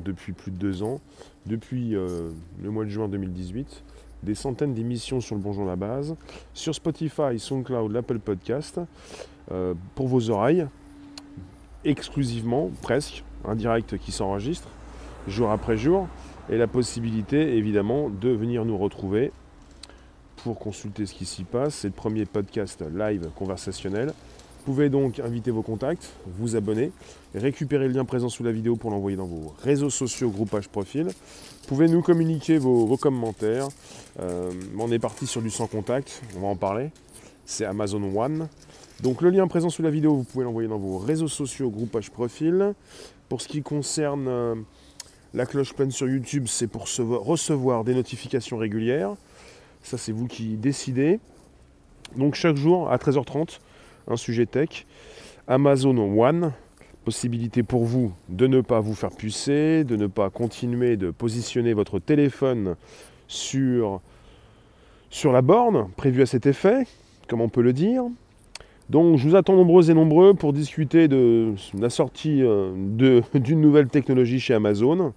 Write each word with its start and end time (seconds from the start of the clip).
depuis 0.00 0.32
plus 0.32 0.50
de 0.50 0.56
deux 0.56 0.82
ans, 0.82 1.02
depuis 1.44 1.94
euh, 1.94 2.30
le 2.62 2.70
mois 2.70 2.86
de 2.86 2.88
juin 2.88 3.08
2018, 3.08 3.84
des 4.22 4.34
centaines 4.34 4.72
d'émissions 4.72 5.20
sur 5.20 5.34
le 5.34 5.42
Bonjour 5.42 5.66
la 5.66 5.76
base, 5.76 6.16
sur 6.54 6.74
Spotify, 6.74 7.38
SoundCloud, 7.38 7.92
l'Apple 7.92 8.18
Podcast, 8.18 8.80
euh, 9.50 9.74
pour 9.94 10.08
vos 10.08 10.30
oreilles, 10.30 10.66
exclusivement, 11.84 12.70
presque, 12.80 13.22
un 13.44 13.54
direct 13.54 13.98
qui 13.98 14.12
s'enregistre, 14.12 14.68
jour 15.28 15.50
après 15.50 15.76
jour, 15.76 16.08
et 16.48 16.56
la 16.56 16.68
possibilité 16.68 17.58
évidemment 17.58 18.08
de 18.08 18.30
venir 18.30 18.64
nous 18.64 18.78
retrouver 18.78 19.30
pour 20.36 20.58
consulter 20.58 21.04
ce 21.04 21.12
qui 21.12 21.26
s'y 21.26 21.44
passe. 21.44 21.74
C'est 21.74 21.88
le 21.88 21.94
premier 21.94 22.24
podcast 22.24 22.82
live 22.94 23.28
conversationnel 23.36 24.14
vous 24.62 24.74
pouvez 24.74 24.90
donc 24.90 25.18
inviter 25.18 25.50
vos 25.50 25.62
contacts, 25.62 26.12
vous 26.38 26.54
abonner, 26.54 26.92
récupérer 27.34 27.88
le 27.88 27.94
lien 27.94 28.04
présent 28.04 28.28
sous 28.28 28.44
la 28.44 28.52
vidéo 28.52 28.76
pour 28.76 28.92
l'envoyer 28.92 29.16
dans 29.16 29.26
vos 29.26 29.52
réseaux 29.60 29.90
sociaux, 29.90 30.30
groupage 30.30 30.68
profil. 30.68 31.06
Vous 31.06 31.66
pouvez 31.66 31.88
nous 31.88 32.00
communiquer 32.00 32.58
vos, 32.58 32.96
commentaires. 32.96 33.66
Euh, 34.20 34.52
on 34.78 34.92
est 34.92 35.00
parti 35.00 35.26
sur 35.26 35.42
du 35.42 35.50
sans 35.50 35.66
contact, 35.66 36.22
on 36.36 36.42
va 36.42 36.46
en 36.46 36.54
parler. 36.54 36.92
C'est 37.44 37.64
Amazon 37.64 38.04
One. 38.16 38.46
Donc 39.02 39.20
le 39.20 39.30
lien 39.30 39.48
présent 39.48 39.68
sous 39.68 39.82
la 39.82 39.90
vidéo, 39.90 40.14
vous 40.14 40.22
pouvez 40.22 40.44
l'envoyer 40.44 40.68
dans 40.68 40.78
vos 40.78 40.96
réseaux 40.96 41.26
sociaux, 41.26 41.68
groupage 41.68 42.12
profil. 42.12 42.74
Pour 43.28 43.40
ce 43.40 43.48
qui 43.48 43.62
concerne 43.62 44.28
euh, 44.28 44.54
la 45.34 45.44
cloche 45.44 45.74
pleine 45.74 45.90
sur 45.90 46.08
YouTube, 46.08 46.44
c'est 46.46 46.68
pour 46.68 46.86
recevoir 46.86 47.82
des 47.82 47.96
notifications 47.96 48.58
régulières. 48.58 49.16
Ça, 49.82 49.98
c'est 49.98 50.12
vous 50.12 50.28
qui 50.28 50.56
décidez. 50.56 51.18
Donc 52.16 52.36
chaque 52.36 52.56
jour 52.56 52.92
à 52.92 52.96
13h30, 52.96 53.58
un 54.08 54.16
sujet 54.16 54.46
tech. 54.46 54.86
Amazon 55.48 55.96
One, 55.96 56.52
possibilité 57.04 57.62
pour 57.62 57.84
vous 57.84 58.12
de 58.28 58.46
ne 58.46 58.60
pas 58.60 58.80
vous 58.80 58.94
faire 58.94 59.10
pucer, 59.10 59.84
de 59.84 59.96
ne 59.96 60.06
pas 60.06 60.30
continuer 60.30 60.96
de 60.96 61.10
positionner 61.10 61.72
votre 61.72 61.98
téléphone 61.98 62.76
sur, 63.26 64.00
sur 65.10 65.32
la 65.32 65.42
borne 65.42 65.88
prévue 65.96 66.22
à 66.22 66.26
cet 66.26 66.46
effet, 66.46 66.86
comme 67.28 67.40
on 67.40 67.48
peut 67.48 67.62
le 67.62 67.72
dire. 67.72 68.04
Donc 68.90 69.16
je 69.16 69.28
vous 69.28 69.36
attends 69.36 69.56
nombreux 69.56 69.90
et 69.90 69.94
nombreux 69.94 70.34
pour 70.34 70.52
discuter 70.52 71.08
de 71.08 71.54
la 71.78 71.90
sortie 71.90 72.42
euh, 72.42 72.72
d'une 73.34 73.60
nouvelle 73.60 73.88
technologie 73.88 74.40
chez 74.40 74.54
Amazon. 74.54 75.12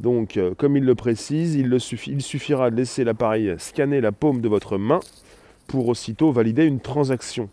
Donc 0.00 0.36
euh, 0.36 0.54
comme 0.56 0.76
il 0.76 0.84
le 0.84 0.94
précise, 0.94 1.54
il, 1.54 1.78
il 2.06 2.22
suffira 2.22 2.70
de 2.70 2.76
laisser 2.76 3.04
l'appareil 3.04 3.54
scanner 3.58 4.00
la 4.00 4.12
paume 4.12 4.40
de 4.40 4.48
votre 4.48 4.78
main 4.78 5.00
pour 5.66 5.88
aussitôt 5.88 6.32
valider 6.32 6.64
une 6.64 6.80
transaction. 6.80 7.48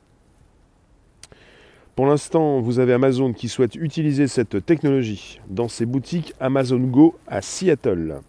Pour 1.98 2.06
l'instant, 2.06 2.62
vous 2.62 2.78
avez 2.78 2.94
Amazon 2.94 3.34
qui 3.34 3.50
souhaite 3.50 3.74
utiliser 3.74 4.28
cette 4.28 4.64
technologie 4.64 5.42
dans 5.50 5.68
ses 5.68 5.88
boutiques 5.88 6.36
Amazon 6.40 6.78
Go 6.78 7.16
à 7.26 7.42
Seattle. 7.42 8.20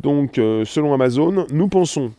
Donc, 0.00 0.38
euh, 0.38 0.64
selon 0.64 0.94
Amazon, 0.94 1.46
nous 1.52 1.68
pensons 1.68 2.12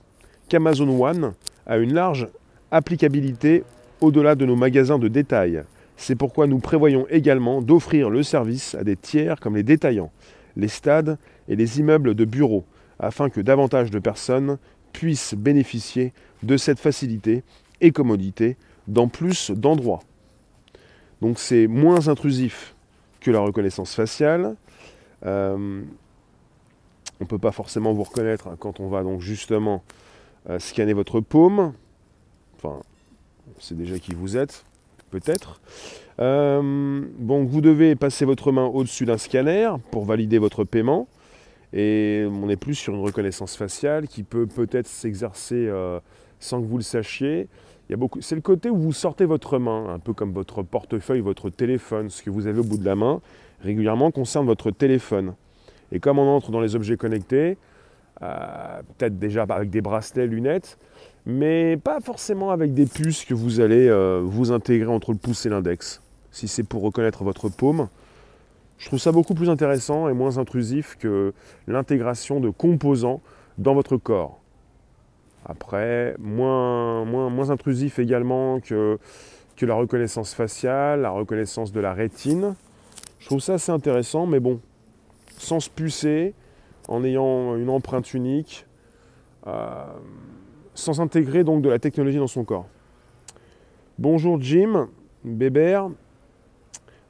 qu'Amazon 0.48 1.04
One 1.04 1.34
a 1.66 1.78
une 1.80 1.96
large 1.96 2.28
applicabilité 2.70 3.64
au-delà 4.00 4.36
de 4.36 4.46
nos 4.46 4.56
magasins 4.56 5.00
de 5.00 5.08
détail. 5.08 5.64
C'est 5.96 6.16
pourquoi 6.16 6.46
nous 6.46 6.60
prévoyons 6.60 7.08
également 7.10 7.64
d'offrir 7.64 8.12
le 8.12 8.22
service 8.22 8.76
à 8.76 8.84
des 8.84 8.96
tiers 8.96 9.40
comme 9.40 9.56
les 9.56 9.64
détaillants, 9.64 10.12
les 10.56 10.68
stades 10.68 11.18
et 11.48 11.56
les 11.56 11.80
immeubles 11.80 12.14
de 12.14 12.26
bureaux, 12.26 12.66
afin 13.00 13.32
que 13.32 13.42
davantage 13.42 13.90
de 13.90 13.98
personnes 13.98 14.60
puissent 14.94 15.34
bénéficier 15.34 16.14
de 16.44 16.58
cette 16.58 16.80
facilité 16.80 17.42
et 17.82 17.90
commodité 17.90 18.56
dans 18.88 19.08
plus 19.08 19.52
d'endroits. 19.52 20.02
Donc 21.22 21.40
c'est 21.40 21.68
moins 21.68 22.08
intrusif 22.08 22.76
que 23.20 23.32
la 23.32 23.40
reconnaissance 23.40 23.94
faciale. 23.94 24.56
Euh, 25.26 25.82
on 27.20 27.24
ne 27.24 27.28
peut 27.28 27.40
pas 27.40 27.52
forcément 27.52 27.94
vous 27.94 28.04
reconnaître 28.04 28.56
quand 28.60 28.80
on 28.80 28.88
va 28.88 29.04
donc 29.04 29.22
justement 29.22 29.84
euh, 30.50 30.60
scanner 30.60 30.94
votre 30.94 31.20
paume. 31.20 31.74
Enfin, 32.56 32.80
on 33.56 33.62
sait 33.62 33.76
déjà 33.76 33.98
qui 33.98 34.14
vous 34.14 34.38
êtes, 34.38 34.64
peut-être. 35.10 35.60
Euh, 36.20 37.02
donc 37.20 37.50
vous 37.50 37.62
devez 37.62 37.96
passer 37.96 38.26
votre 38.26 38.52
main 38.52 38.66
au-dessus 38.66 39.06
d'un 39.06 39.18
scanner 39.18 39.72
pour 39.92 40.06
valider 40.06 40.38
votre 40.38 40.64
paiement. 40.64 41.08
Et 41.74 42.26
on 42.30 42.48
est 42.50 42.56
plus 42.56 42.76
sur 42.76 42.94
une 42.94 43.02
reconnaissance 43.02 43.58
faciale 43.58 44.08
qui 44.08 44.24
peut 44.24 44.48
peut-être 44.48 44.88
s'exercer 44.88 45.70
sans 46.40 46.62
que 46.62 46.66
vous 46.66 46.78
le 46.78 46.84
sachiez 46.84 47.50
c'est 48.20 48.36
le 48.36 48.42
côté 48.42 48.70
où 48.70 48.78
vous 48.78 48.94
sortez 48.94 49.26
votre 49.26 49.60
main, 49.60 49.94
un 49.94 50.00
peu 50.00 50.14
comme 50.14 50.34
votre 50.34 50.62
portefeuille, 50.62 51.22
votre 51.22 51.50
téléphone, 51.50 52.10
ce 52.10 52.22
que 52.22 52.30
vous 52.30 52.48
avez 52.48 52.60
au 52.60 52.64
bout 52.64 52.78
de 52.78 52.86
la 52.86 52.96
main, 52.96 53.22
régulièrement 53.62 54.12
concerne 54.12 54.46
votre 54.46 54.72
téléphone. 54.72 55.34
Et 55.92 56.00
comme 56.00 56.20
on 56.20 56.36
entre 56.36 56.52
dans 56.52 56.60
les 56.60 56.76
objets 56.76 56.98
connectés, 56.98 57.58
euh, 58.22 58.82
peut-être 58.98 59.18
déjà 59.18 59.44
avec 59.44 59.70
des 59.70 59.82
bracelets, 59.82 60.28
lunettes, 60.28 60.78
mais 61.26 61.78
pas 61.78 62.00
forcément 62.00 62.52
avec 62.52 62.74
des 62.74 62.86
puces 62.86 63.26
que 63.26 63.34
vous 63.34 63.60
allez 63.60 63.88
euh, 63.88 64.22
vous 64.24 64.52
intégrer 64.52 64.92
entre 64.92 65.12
le 65.12 65.18
pouce 65.18 65.46
et 65.46 65.50
l'index. 65.50 66.02
Si 66.32 66.48
c'est 66.48 66.64
pour 66.64 66.82
reconnaître 66.82 67.24
votre 67.24 67.50
paume, 67.50 67.88
je 68.78 68.88
trouve 68.88 69.00
ça 69.00 69.12
beaucoup 69.12 69.34
plus 69.34 69.50
intéressant 69.50 70.10
et 70.10 70.14
moins 70.14 70.38
intrusif 70.38 70.98
que 71.00 71.34
l'intégration 71.68 72.40
de 72.40 72.50
composants 72.50 73.22
dans 73.58 73.74
votre 73.74 73.98
corps. 73.98 74.40
Après, 75.50 76.14
moins, 76.20 77.50
intrusif 77.50 78.00
également 78.00 78.60
que, 78.60 79.00
que 79.56 79.66
la 79.66 79.76
reconnaissance 79.76 80.34
faciale, 80.34 81.02
la 81.02 81.10
reconnaissance 81.10 81.72
de 81.72 81.80
la 81.80 81.94
rétine. 81.94 82.56
Je 83.20 83.28
trouve 83.28 83.40
ça 83.40 83.54
assez 83.54 83.72
intéressant, 83.72 84.26
mais 84.26 84.42
bon, 84.42 84.60
sans 85.38 85.62
se 85.62 85.70
pucer, 85.70 86.34
en 86.90 87.04
ayant 87.06 87.56
une 87.56 87.70
empreinte 87.70 88.14
unique, 88.14 88.66
euh, 89.48 89.86
sans 90.74 91.00
intégrer 91.00 91.46
donc 91.46 91.62
de 91.62 91.70
la 91.70 91.80
technologie 91.80 92.18
dans 92.18 92.28
son 92.28 92.44
corps. 92.44 92.68
Bonjour 93.98 94.42
Jim, 94.42 94.90
Bébert, 95.24 95.90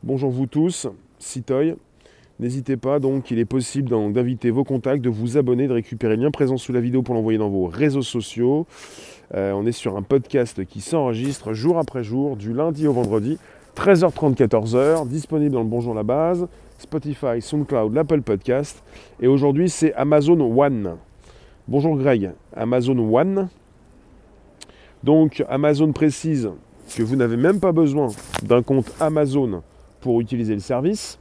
bonjour 0.03 0.29
vous 0.29 0.45
tous, 0.45 0.87
Citoy. 1.17 1.75
N'hésitez 2.39 2.77
pas, 2.77 2.99
donc 2.99 3.31
il 3.31 3.39
est 3.39 3.45
possible 3.45 3.89
d'inviter 3.89 4.51
vos 4.51 4.63
contacts, 4.63 5.03
de 5.03 5.09
vous 5.09 5.37
abonner, 5.37 5.67
de 5.67 5.73
récupérer 5.73 6.15
le 6.15 6.21
lien 6.21 6.29
présent 6.29 6.57
sous 6.57 6.71
la 6.71 6.79
vidéo 6.79 7.01
pour 7.01 7.15
l'envoyer 7.15 7.39
dans 7.39 7.49
vos 7.49 7.65
réseaux 7.65 8.03
sociaux. 8.03 8.67
Euh, 9.33 9.53
on 9.53 9.65
est 9.65 9.71
sur 9.71 9.97
un 9.97 10.03
podcast 10.03 10.63
qui 10.65 10.79
s'enregistre 10.79 11.53
jour 11.53 11.79
après 11.79 12.03
jour, 12.03 12.37
du 12.37 12.53
lundi 12.53 12.85
au 12.85 12.93
vendredi, 12.93 13.39
13h30, 13.75 14.35
14h, 14.35 15.07
disponible 15.07 15.53
dans 15.55 15.63
le 15.63 15.67
Bonjour 15.67 15.95
la 15.95 16.03
base, 16.03 16.47
Spotify, 16.77 17.41
SoundCloud, 17.41 17.95
l'Apple 17.95 18.21
Podcast. 18.21 18.83
Et 19.19 19.25
aujourd'hui, 19.25 19.67
c'est 19.67 19.95
Amazon 19.95 20.39
One. 20.39 20.97
Bonjour 21.67 21.97
Greg, 21.97 22.33
Amazon 22.55 22.99
One. 22.99 23.49
Donc 25.03 25.43
Amazon 25.49 25.91
précise 25.91 26.51
que 26.95 27.01
vous 27.01 27.15
n'avez 27.15 27.37
même 27.37 27.59
pas 27.59 27.71
besoin 27.71 28.09
d'un 28.43 28.61
compte 28.61 28.93
Amazon 28.99 29.63
pour 30.01 30.21
utiliser 30.21 30.53
le 30.53 30.59
service 30.59 31.17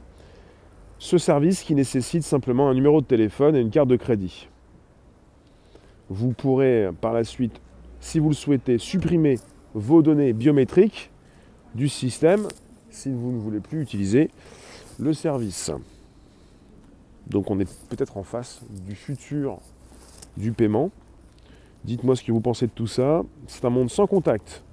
ce 0.99 1.17
service 1.17 1.63
qui 1.63 1.75
nécessite 1.75 2.23
simplement 2.23 2.69
un 2.69 2.73
numéro 2.73 3.01
de 3.01 3.05
téléphone 3.05 3.55
et 3.55 3.61
une 3.61 3.69
carte 3.69 3.87
de 3.87 3.95
crédit. 3.95 4.49
Vous 6.09 6.31
pourrez 6.31 6.89
par 7.01 7.13
la 7.13 7.23
suite, 7.23 7.59
si 7.99 8.19
vous 8.19 8.29
le 8.29 8.35
souhaitez, 8.35 8.77
supprimer 8.77 9.39
vos 9.73 10.01
données 10.01 10.33
biométriques 10.33 11.11
du 11.75 11.89
système 11.89 12.47
si 12.89 13.09
vous 13.11 13.31
ne 13.31 13.37
voulez 13.37 13.59
plus 13.59 13.81
utiliser 13.81 14.31
le 14.99 15.13
service. 15.13 15.71
Donc 17.27 17.51
on 17.51 17.59
est 17.59 17.69
peut-être 17.89 18.17
en 18.17 18.23
face 18.23 18.61
du 18.85 18.95
futur 18.95 19.59
du 20.37 20.51
paiement. 20.51 20.91
Dites-moi 21.83 22.15
ce 22.15 22.23
que 22.23 22.31
vous 22.31 22.41
pensez 22.41 22.67
de 22.67 22.71
tout 22.71 22.87
ça. 22.87 23.23
C'est 23.47 23.65
un 23.65 23.69
monde 23.69 23.91
sans 23.91 24.07
contact 24.07 24.63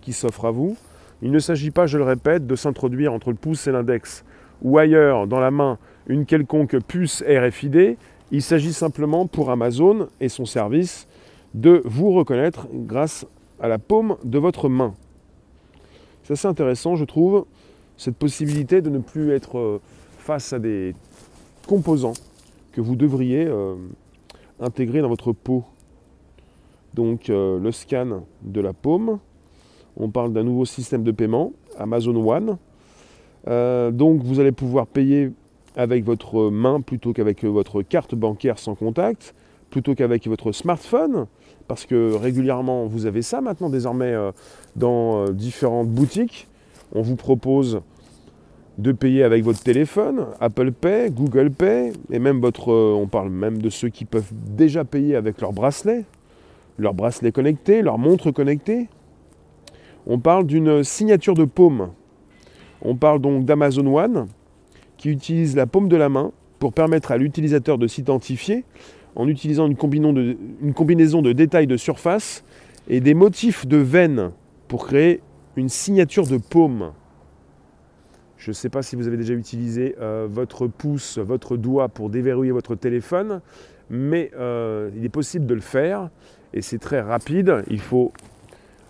qui 0.00 0.12
s'offre 0.12 0.44
à 0.44 0.50
vous. 0.50 0.76
Il 1.22 1.30
ne 1.30 1.38
s'agit 1.38 1.70
pas, 1.70 1.86
je 1.86 1.98
le 1.98 2.04
répète, 2.04 2.46
de 2.46 2.56
s'introduire 2.56 3.12
entre 3.12 3.30
le 3.30 3.36
pouce 3.36 3.66
et 3.66 3.72
l'index 3.72 4.24
ou 4.62 4.78
ailleurs 4.78 5.26
dans 5.26 5.40
la 5.40 5.50
main 5.50 5.78
une 6.06 6.24
quelconque 6.24 6.78
puce 6.80 7.22
RFID. 7.26 7.96
Il 8.30 8.42
s'agit 8.42 8.72
simplement 8.72 9.26
pour 9.26 9.50
Amazon 9.50 10.08
et 10.20 10.28
son 10.28 10.46
service 10.46 11.06
de 11.54 11.82
vous 11.84 12.12
reconnaître 12.12 12.66
grâce 12.72 13.26
à 13.60 13.68
la 13.68 13.78
paume 13.78 14.16
de 14.24 14.38
votre 14.38 14.68
main. 14.68 14.94
C'est 16.22 16.34
assez 16.34 16.48
intéressant, 16.48 16.96
je 16.96 17.04
trouve, 17.04 17.46
cette 17.96 18.16
possibilité 18.16 18.80
de 18.80 18.90
ne 18.90 18.98
plus 18.98 19.32
être 19.32 19.58
euh, 19.58 19.80
face 20.18 20.52
à 20.52 20.58
des 20.58 20.94
composants 21.68 22.14
que 22.72 22.80
vous 22.80 22.96
devriez 22.96 23.44
euh, 23.46 23.74
intégrer 24.60 25.02
dans 25.02 25.08
votre 25.08 25.32
peau. 25.32 25.64
Donc 26.94 27.28
euh, 27.28 27.58
le 27.58 27.72
scan 27.72 28.22
de 28.42 28.60
la 28.60 28.72
paume, 28.72 29.18
on 29.96 30.08
parle 30.10 30.32
d'un 30.32 30.42
nouveau 30.42 30.64
système 30.64 31.02
de 31.02 31.10
paiement, 31.10 31.52
Amazon 31.78 32.16
One, 32.16 32.56
euh, 33.48 33.90
donc 33.90 34.22
vous 34.22 34.40
allez 34.40 34.52
pouvoir 34.52 34.86
payer 34.86 35.30
avec 35.76 36.04
votre 36.04 36.50
main 36.50 36.80
plutôt 36.80 37.12
qu'avec 37.12 37.44
votre 37.44 37.82
carte 37.82 38.14
bancaire 38.14 38.58
sans 38.58 38.74
contact, 38.74 39.34
plutôt 39.70 39.94
qu'avec 39.94 40.26
votre 40.26 40.52
smartphone, 40.52 41.26
parce 41.66 41.86
que 41.86 42.14
régulièrement 42.14 42.86
vous 42.86 43.06
avez 43.06 43.22
ça 43.22 43.40
maintenant 43.40 43.70
désormais 43.70 44.12
euh, 44.12 44.32
dans 44.76 45.24
euh, 45.24 45.32
différentes 45.32 45.88
boutiques. 45.88 46.46
On 46.94 47.02
vous 47.02 47.16
propose 47.16 47.80
de 48.78 48.92
payer 48.92 49.22
avec 49.22 49.44
votre 49.44 49.62
téléphone, 49.62 50.26
Apple 50.40 50.72
Pay, 50.72 51.10
Google 51.10 51.50
Pay, 51.50 51.92
et 52.10 52.18
même 52.18 52.40
votre, 52.40 52.72
on 52.72 53.06
parle 53.06 53.30
même 53.30 53.60
de 53.60 53.70
ceux 53.70 53.88
qui 53.88 54.04
peuvent 54.04 54.32
déjà 54.32 54.84
payer 54.84 55.14
avec 55.16 55.40
leur 55.40 55.52
bracelet, 55.52 56.04
leur 56.78 56.94
bracelet 56.94 57.32
connecté, 57.32 57.82
leur 57.82 57.98
montre 57.98 58.30
connectée. 58.30 58.88
On 60.06 60.18
parle 60.18 60.46
d'une 60.46 60.82
signature 60.84 61.34
de 61.34 61.44
paume. 61.44 61.90
On 62.84 62.96
parle 62.96 63.20
donc 63.20 63.44
d'Amazon 63.44 63.86
One 63.86 64.26
qui 64.96 65.08
utilise 65.10 65.56
la 65.56 65.66
paume 65.66 65.88
de 65.88 65.96
la 65.96 66.08
main 66.08 66.32
pour 66.58 66.72
permettre 66.72 67.12
à 67.12 67.16
l'utilisateur 67.16 67.78
de 67.78 67.86
s'identifier 67.86 68.64
en 69.14 69.28
utilisant 69.28 69.66
une, 69.66 69.76
combinaison 69.76 71.22
de 71.22 71.32
détails 71.32 71.66
de 71.66 71.76
surface 71.76 72.44
et 72.88 73.00
des 73.00 73.14
motifs 73.14 73.66
de 73.66 73.76
veine 73.76 74.30
pour 74.68 74.86
créer 74.86 75.20
une 75.56 75.68
signature 75.68 76.26
de 76.26 76.38
paume. 76.38 76.92
Je 78.38 78.50
ne 78.50 78.54
sais 78.54 78.68
pas 78.68 78.82
si 78.82 78.96
vous 78.96 79.06
avez 79.06 79.16
déjà 79.16 79.34
utilisé 79.34 79.94
euh, 80.00 80.26
votre 80.28 80.66
pouce, 80.66 81.18
votre 81.18 81.56
doigt 81.56 81.88
pour 81.88 82.10
déverrouiller 82.10 82.52
votre 82.52 82.74
téléphone, 82.74 83.40
mais 83.90 84.30
euh, 84.36 84.90
il 84.96 85.04
est 85.04 85.10
possible 85.10 85.46
de 85.46 85.54
le 85.54 85.60
faire 85.60 86.10
et 86.54 86.62
c'est 86.62 86.78
très 86.78 87.00
rapide. 87.00 87.64
Il 87.68 87.80
faut, 87.80 88.12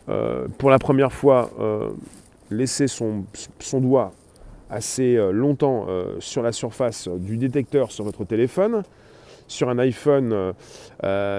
euh, 0.09 0.47
pour 0.57 0.71
la 0.71 0.79
première 0.79 1.13
fois, 1.13 1.51
laisser 2.53 2.87
son, 2.89 3.25
doigt 3.73 4.13
assez 4.71 5.17
longtemps 5.33 5.87
sur 6.19 6.43
la 6.43 6.53
surface 6.53 7.09
du 7.09 7.37
détecteur 7.37 7.93
sur 7.93 8.05
votre 8.05 8.25
téléphone. 8.25 8.83
Sur 9.49 9.69
un 9.69 9.79
iPhone, 9.79 10.55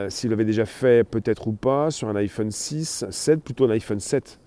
s'il 0.10 0.30
l'avait 0.30 0.46
déjà 0.46 0.66
fait, 0.66 1.04
peut-être 1.04 1.48
ou 1.48 1.54
pas. 1.54 1.90
Sur 1.90 2.10
un 2.10 2.16
iPhone 2.16 2.52
6, 2.52 3.06
7, 3.10 3.42
plutôt 3.42 3.66
un 3.66 3.72
iPhone 3.72 4.00
7 4.00 4.40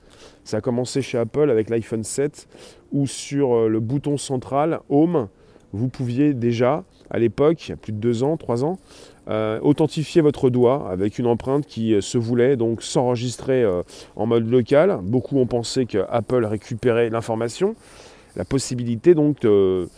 ça 0.44 0.58
a 0.58 0.60
commencé 0.60 1.02
chez 1.02 1.18
Apple 1.18 1.50
avec 1.50 1.70
l'iPhone 1.70 2.04
7 2.04 2.48
où 2.92 3.06
sur 3.06 3.54
euh, 3.54 3.68
le 3.68 3.80
bouton 3.80 4.16
central 4.16 4.80
Home, 4.88 5.28
vous 5.72 5.88
pouviez 5.88 6.34
déjà, 6.34 6.84
à 7.10 7.18
l'époque, 7.18 7.66
il 7.66 7.70
y 7.70 7.74
a 7.74 7.76
plus 7.76 7.92
de 7.92 7.98
deux 7.98 8.22
ans, 8.22 8.36
trois 8.36 8.64
ans, 8.64 8.78
euh, 9.28 9.58
authentifier 9.62 10.22
votre 10.22 10.50
doigt 10.50 10.88
avec 10.90 11.18
une 11.18 11.26
empreinte 11.26 11.66
qui 11.66 11.94
euh, 11.94 12.00
se 12.00 12.18
voulait 12.18 12.56
donc 12.56 12.82
s'enregistrer 12.82 13.64
en 14.14 14.26
mode 14.26 14.48
local. 14.48 14.98
Beaucoup 15.02 15.38
ont 15.38 15.46
pensé 15.46 15.86
que 15.86 15.98
Apple 16.08 16.44
récupérait 16.44 17.10
l'information. 17.10 17.74
La 18.36 18.44
possibilité 18.44 19.14
donc 19.14 19.40
de, 19.40 19.88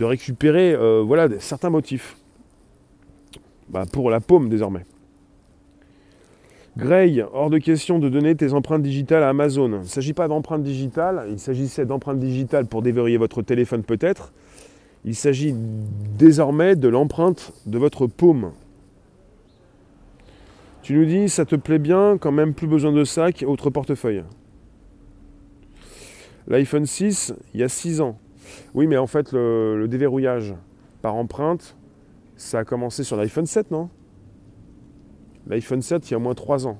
récupérer 0.00 0.74
voilà, 1.02 1.28
certains 1.38 1.70
motifs. 1.70 2.16
Bah, 3.68 3.84
pour 3.90 4.10
la 4.10 4.20
paume 4.20 4.48
désormais. 4.48 4.84
Gray, 6.76 7.22
hors 7.32 7.50
de 7.50 7.58
question 7.58 7.98
de 7.98 8.08
donner 8.08 8.34
tes 8.36 8.52
empreintes 8.52 8.82
digitales 8.82 9.22
à 9.22 9.28
Amazon. 9.28 9.68
Il 9.68 9.78
ne 9.80 9.84
s'agit 9.84 10.12
pas 10.12 10.28
d'empreintes 10.28 10.62
digitales, 10.62 11.26
il 11.28 11.38
s'agissait 11.38 11.84
d'empreintes 11.84 12.20
digitales 12.20 12.66
pour 12.66 12.80
déverrouiller 12.82 13.16
votre 13.16 13.42
téléphone 13.42 13.82
peut-être. 13.82 14.32
Il 15.04 15.14
s'agit 15.14 15.54
désormais 16.18 16.76
de 16.76 16.88
l'empreinte 16.88 17.52
de 17.66 17.78
votre 17.78 18.06
paume. 18.06 18.52
Tu 20.82 20.94
nous 20.94 21.04
dis, 21.04 21.28
ça 21.28 21.44
te 21.44 21.56
plaît 21.56 21.78
bien, 21.78 22.18
quand 22.18 22.32
même 22.32 22.54
plus 22.54 22.66
besoin 22.66 22.92
de 22.92 23.04
sac, 23.04 23.44
autre 23.46 23.70
portefeuille. 23.70 24.24
L'iPhone 26.48 26.86
6, 26.86 27.34
il 27.54 27.60
y 27.60 27.62
a 27.62 27.68
6 27.68 28.00
ans. 28.00 28.18
Oui, 28.74 28.86
mais 28.86 28.96
en 28.96 29.06
fait, 29.06 29.32
le, 29.32 29.86
déverrouillage 29.88 30.54
par 31.02 31.14
empreinte, 31.14 31.76
ça 32.36 32.60
a 32.60 32.64
commencé 32.64 33.04
sur 33.04 33.16
l'iPhone 33.16 33.46
7, 33.46 33.70
non? 33.70 33.88
L'iPhone 35.46 35.82
7, 35.82 36.08
il 36.08 36.12
y 36.12 36.14
a 36.14 36.16
au 36.16 36.20
moins 36.20 36.34
3 36.34 36.66
ans. 36.66 36.78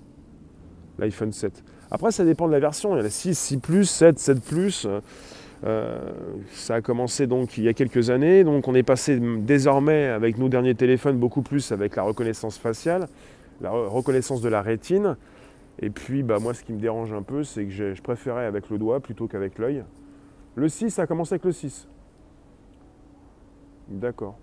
L'iPhone 0.98 1.32
7. 1.32 1.62
Après, 1.90 2.10
ça 2.10 2.24
dépend 2.24 2.46
de 2.46 2.52
la 2.52 2.60
version. 2.60 2.96
Il 2.96 3.02
y 3.02 3.06
a 3.06 3.10
6, 3.10 3.38
6 3.38 3.56
Plus, 3.58 3.84
7, 3.84 4.18
7 4.18 4.40
Plus. 4.42 4.86
Euh, 5.64 5.98
ça 6.52 6.76
a 6.76 6.80
commencé 6.80 7.26
donc 7.26 7.58
il 7.58 7.64
y 7.64 7.68
a 7.68 7.74
quelques 7.74 8.10
années. 8.10 8.44
Donc 8.44 8.68
on 8.68 8.74
est 8.74 8.82
passé 8.82 9.18
désormais 9.20 10.06
avec 10.06 10.38
nos 10.38 10.48
derniers 10.48 10.74
téléphones 10.74 11.18
beaucoup 11.18 11.42
plus 11.42 11.72
avec 11.72 11.96
la 11.96 12.02
reconnaissance 12.02 12.58
faciale, 12.58 13.08
la 13.60 13.70
reconnaissance 13.70 14.40
de 14.40 14.48
la 14.48 14.62
rétine. 14.62 15.16
Et 15.80 15.90
puis 15.90 16.22
bah, 16.22 16.38
moi 16.38 16.54
ce 16.54 16.62
qui 16.62 16.72
me 16.72 16.80
dérange 16.80 17.12
un 17.12 17.22
peu, 17.22 17.44
c'est 17.44 17.64
que 17.64 17.70
je, 17.70 18.00
préférais 18.02 18.46
avec 18.46 18.70
le 18.70 18.78
doigt 18.78 19.00
plutôt 19.00 19.26
qu'avec 19.26 19.58
l'œil. 19.58 19.84
Le 20.56 20.68
6, 20.68 20.90
ça 20.90 21.02
a 21.02 21.06
commencé 21.06 21.34
avec 21.34 21.44
le 21.44 21.52
6. 21.52 21.86
D'accord. 23.88 24.36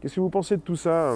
Qu'est-ce 0.00 0.16
que 0.16 0.20
vous 0.20 0.30
pensez 0.30 0.56
de 0.56 0.62
tout 0.62 0.76
ça 0.76 1.14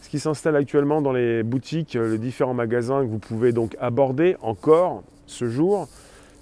ce 0.00 0.08
qui 0.08 0.20
s'installe 0.20 0.56
actuellement 0.56 1.02
dans 1.02 1.12
les 1.12 1.42
boutiques, 1.42 1.96
euh, 1.96 2.12
les 2.12 2.18
différents 2.18 2.54
magasins 2.54 3.02
que 3.02 3.10
vous 3.10 3.18
pouvez 3.18 3.52
donc 3.52 3.76
aborder 3.80 4.36
encore 4.40 5.02
ce 5.26 5.48
jour, 5.48 5.88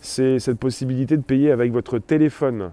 c'est 0.06 0.38
cette 0.38 0.58
possibilité 0.58 1.16
de 1.16 1.22
payer 1.22 1.50
avec 1.50 1.72
votre 1.72 1.98
téléphone. 1.98 2.70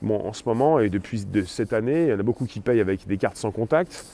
Bon, 0.00 0.26
en 0.26 0.32
ce 0.32 0.42
moment 0.46 0.80
et 0.80 0.88
depuis 0.88 1.24
cette 1.46 1.74
année, 1.74 2.04
il 2.04 2.08
y 2.08 2.12
en 2.14 2.18
a 2.18 2.22
beaucoup 2.22 2.46
qui 2.46 2.60
payent 2.60 2.80
avec 2.80 3.06
des 3.06 3.18
cartes 3.18 3.36
sans 3.36 3.50
contact 3.50 4.06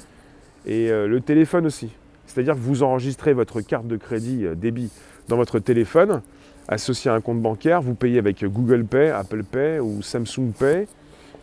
et 0.67 0.91
euh, 0.91 1.07
le 1.07 1.21
téléphone 1.21 1.67
aussi. 1.67 1.91
C'est-à-dire 2.27 2.55
que 2.55 2.61
vous 2.61 2.83
enregistrez 2.83 3.33
votre 3.33 3.61
carte 3.61 3.87
de 3.87 3.97
crédit 3.97 4.45
euh, 4.45 4.57
débit 4.57 4.91
dans 5.29 5.37
votre 5.37 5.61
téléphone, 5.61 6.21
associé 6.67 7.11
à 7.11 7.15
un 7.15 7.21
compte 7.21 7.41
bancaire, 7.41 7.81
vous 7.81 7.95
payez 7.95 8.19
avec 8.19 8.45
Google 8.45 8.85
Pay, 8.85 9.11
Apple 9.11 9.45
Pay 9.45 9.79
ou 9.79 10.03
Samsung 10.03 10.51
Pay. 10.59 10.89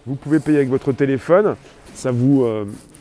Vous 0.05 0.15
pouvez 0.15 0.39
payer 0.39 0.57
avec 0.57 0.69
votre 0.69 0.91
téléphone, 0.91 1.55
ça 1.93 2.11
vous 2.11 2.45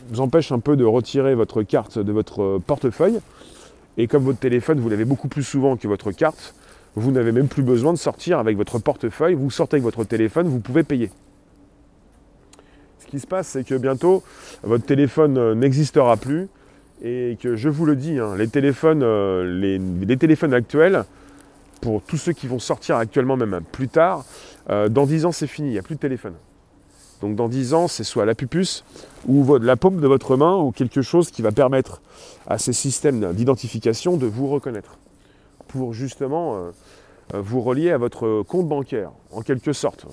vous 0.09 0.19
empêche 0.21 0.51
un 0.51 0.59
peu 0.59 0.75
de 0.75 0.85
retirer 0.85 1.35
votre 1.35 1.61
carte 1.61 1.99
de 1.99 2.11
votre 2.11 2.59
portefeuille. 2.65 3.19
Et 3.97 4.07
comme 4.07 4.23
votre 4.23 4.39
téléphone, 4.39 4.79
vous 4.79 4.89
l'avez 4.89 5.05
beaucoup 5.05 5.27
plus 5.27 5.43
souvent 5.43 5.77
que 5.77 5.87
votre 5.87 6.11
carte, 6.11 6.55
vous 6.95 7.11
n'avez 7.11 7.31
même 7.31 7.47
plus 7.47 7.63
besoin 7.63 7.93
de 7.93 7.97
sortir 7.97 8.39
avec 8.39 8.57
votre 8.57 8.79
portefeuille. 8.79 9.33
Vous 9.33 9.51
sortez 9.51 9.75
avec 9.75 9.83
votre 9.83 10.03
téléphone, 10.03 10.47
vous 10.47 10.59
pouvez 10.59 10.83
payer. 10.83 11.11
Ce 12.99 13.05
qui 13.07 13.19
se 13.19 13.27
passe, 13.27 13.49
c'est 13.49 13.63
que 13.63 13.75
bientôt, 13.75 14.23
votre 14.63 14.85
téléphone 14.85 15.37
euh, 15.37 15.55
n'existera 15.55 16.17
plus. 16.17 16.47
Et 17.03 17.37
que 17.41 17.55
je 17.55 17.67
vous 17.67 17.85
le 17.85 17.95
dis, 17.95 18.17
hein, 18.17 18.35
les, 18.37 18.47
téléphones, 18.47 19.03
euh, 19.03 19.77
les, 20.07 20.17
téléphones 20.17 20.53
actuels, 20.53 21.03
pour 21.81 22.01
tous 22.01 22.17
ceux 22.17 22.31
qui 22.31 22.47
vont 22.47 22.59
sortir 22.59 22.95
actuellement, 22.95 23.35
même 23.35 23.59
plus 23.71 23.89
tard, 23.89 24.23
euh, 24.69 24.87
dans 24.87 25.05
10 25.05 25.25
ans, 25.25 25.31
c'est 25.33 25.47
fini, 25.47 25.67
il 25.67 25.71
n'y 25.71 25.77
a 25.77 25.83
plus 25.83 25.95
de 25.95 25.99
téléphone. 25.99 26.33
Donc 27.21 27.35
dans 27.35 27.49
10 27.49 27.73
ans, 27.73 27.87
c'est 27.87 28.05
soit 28.05 28.25
la 28.25 28.33
pupus 28.33 28.85
ou 29.27 29.57
la 29.57 29.75
paume 29.75 29.99
de 29.99 30.07
votre 30.07 30.37
main 30.37 30.55
ou 30.55 30.71
quelque 30.71 31.01
chose 31.01 31.31
qui 31.31 31.41
va 31.41 31.51
permettre 31.51 32.01
à 32.47 32.57
ces 32.57 32.73
systèmes 32.73 33.33
d'identification 33.33 34.17
de 34.17 34.25
vous 34.25 34.47
reconnaître 34.47 34.97
pour 35.75 35.93
justement 35.93 36.55
euh, 36.55 36.71
euh, 37.33 37.41
vous 37.41 37.61
relier 37.61 37.91
à 37.91 37.97
votre 37.97 38.43
compte 38.43 38.67
bancaire, 38.67 39.11
en 39.31 39.41
quelque 39.41 39.73
sorte. 39.73 40.05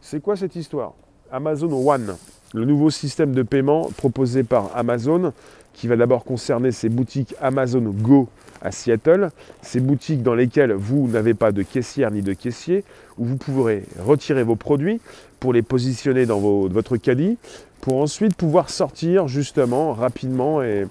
C'est 0.00 0.20
quoi 0.20 0.36
cette 0.36 0.56
histoire? 0.56 0.94
Amazon 1.32 1.72
One, 1.72 2.16
le 2.54 2.64
nouveau 2.64 2.90
système 2.90 3.32
de 3.32 3.42
paiement 3.42 3.88
proposé 3.96 4.44
par 4.44 4.70
Amazon, 4.76 5.32
qui 5.72 5.88
va 5.88 5.96
d'abord 5.96 6.24
concerner 6.24 6.70
ses 6.70 6.90
boutiques 6.90 7.34
Amazon 7.40 7.80
Go 7.80 8.28
à 8.60 8.70
Seattle, 8.70 9.30
ces 9.62 9.80
boutiques 9.80 10.22
dans 10.22 10.34
lesquelles 10.34 10.72
vous 10.72 11.08
n'avez 11.08 11.34
pas 11.34 11.50
de 11.50 11.62
caissière 11.62 12.10
ni 12.10 12.22
de 12.22 12.34
caissier, 12.34 12.84
où 13.18 13.24
vous 13.24 13.36
pourrez 13.36 13.84
retirer 13.98 14.44
vos 14.44 14.56
produits 14.56 15.00
pour 15.40 15.52
les 15.52 15.62
positionner 15.62 16.26
dans 16.26 16.38
votre 16.38 16.96
caddie, 16.98 17.38
pour 17.80 18.00
ensuite 18.00 18.36
pouvoir 18.36 18.70
sortir 18.70 19.26
justement 19.26 19.92
rapidement 19.92 20.62
et, 20.62 20.86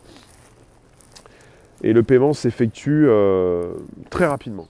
et 1.84 1.94
le 1.94 2.04
paiement 2.04 2.34
s'effectue 2.34 3.06
euh, 3.08 3.74
très 4.10 4.28
rapidement. 4.28 4.68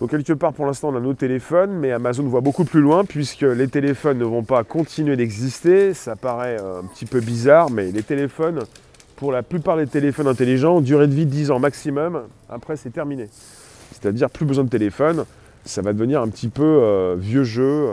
Donc 0.00 0.10
quelque 0.10 0.32
part 0.32 0.54
pour 0.54 0.64
l'instant 0.64 0.88
on 0.88 0.96
a 0.96 1.00
nos 1.00 1.14
téléphones, 1.14 1.72
mais 1.72 1.92
Amazon 1.92 2.22
voit 2.24 2.40
beaucoup 2.40 2.64
plus 2.64 2.80
loin 2.80 3.04
puisque 3.04 3.42
les 3.42 3.68
téléphones 3.68 4.18
ne 4.18 4.24
vont 4.24 4.42
pas 4.42 4.64
continuer 4.64 5.16
d'exister. 5.16 5.92
Ça 5.94 6.16
paraît 6.16 6.56
euh, 6.58 6.80
un 6.80 6.86
petit 6.86 7.06
peu 7.06 7.20
bizarre, 7.20 7.70
mais 7.70 7.90
les 7.92 8.02
téléphones 8.02 8.60
pour 9.16 9.32
la 9.32 9.42
plupart 9.42 9.76
des 9.76 9.86
téléphones 9.86 10.28
intelligents, 10.28 10.80
durée 10.80 11.06
de 11.06 11.12
vie 11.12 11.26
10 11.26 11.50
ans 11.50 11.58
maximum, 11.58 12.22
après 12.48 12.76
c'est 12.76 12.90
terminé. 12.90 13.28
C'est-à-dire 13.92 14.30
plus 14.30 14.46
besoin 14.46 14.64
de 14.64 14.70
téléphone, 14.70 15.26
ça 15.66 15.82
va 15.82 15.92
devenir 15.92 16.22
un 16.22 16.28
petit 16.28 16.48
peu 16.48 16.62
euh, 16.64 17.16
vieux 17.18 17.44
jeu, 17.44 17.86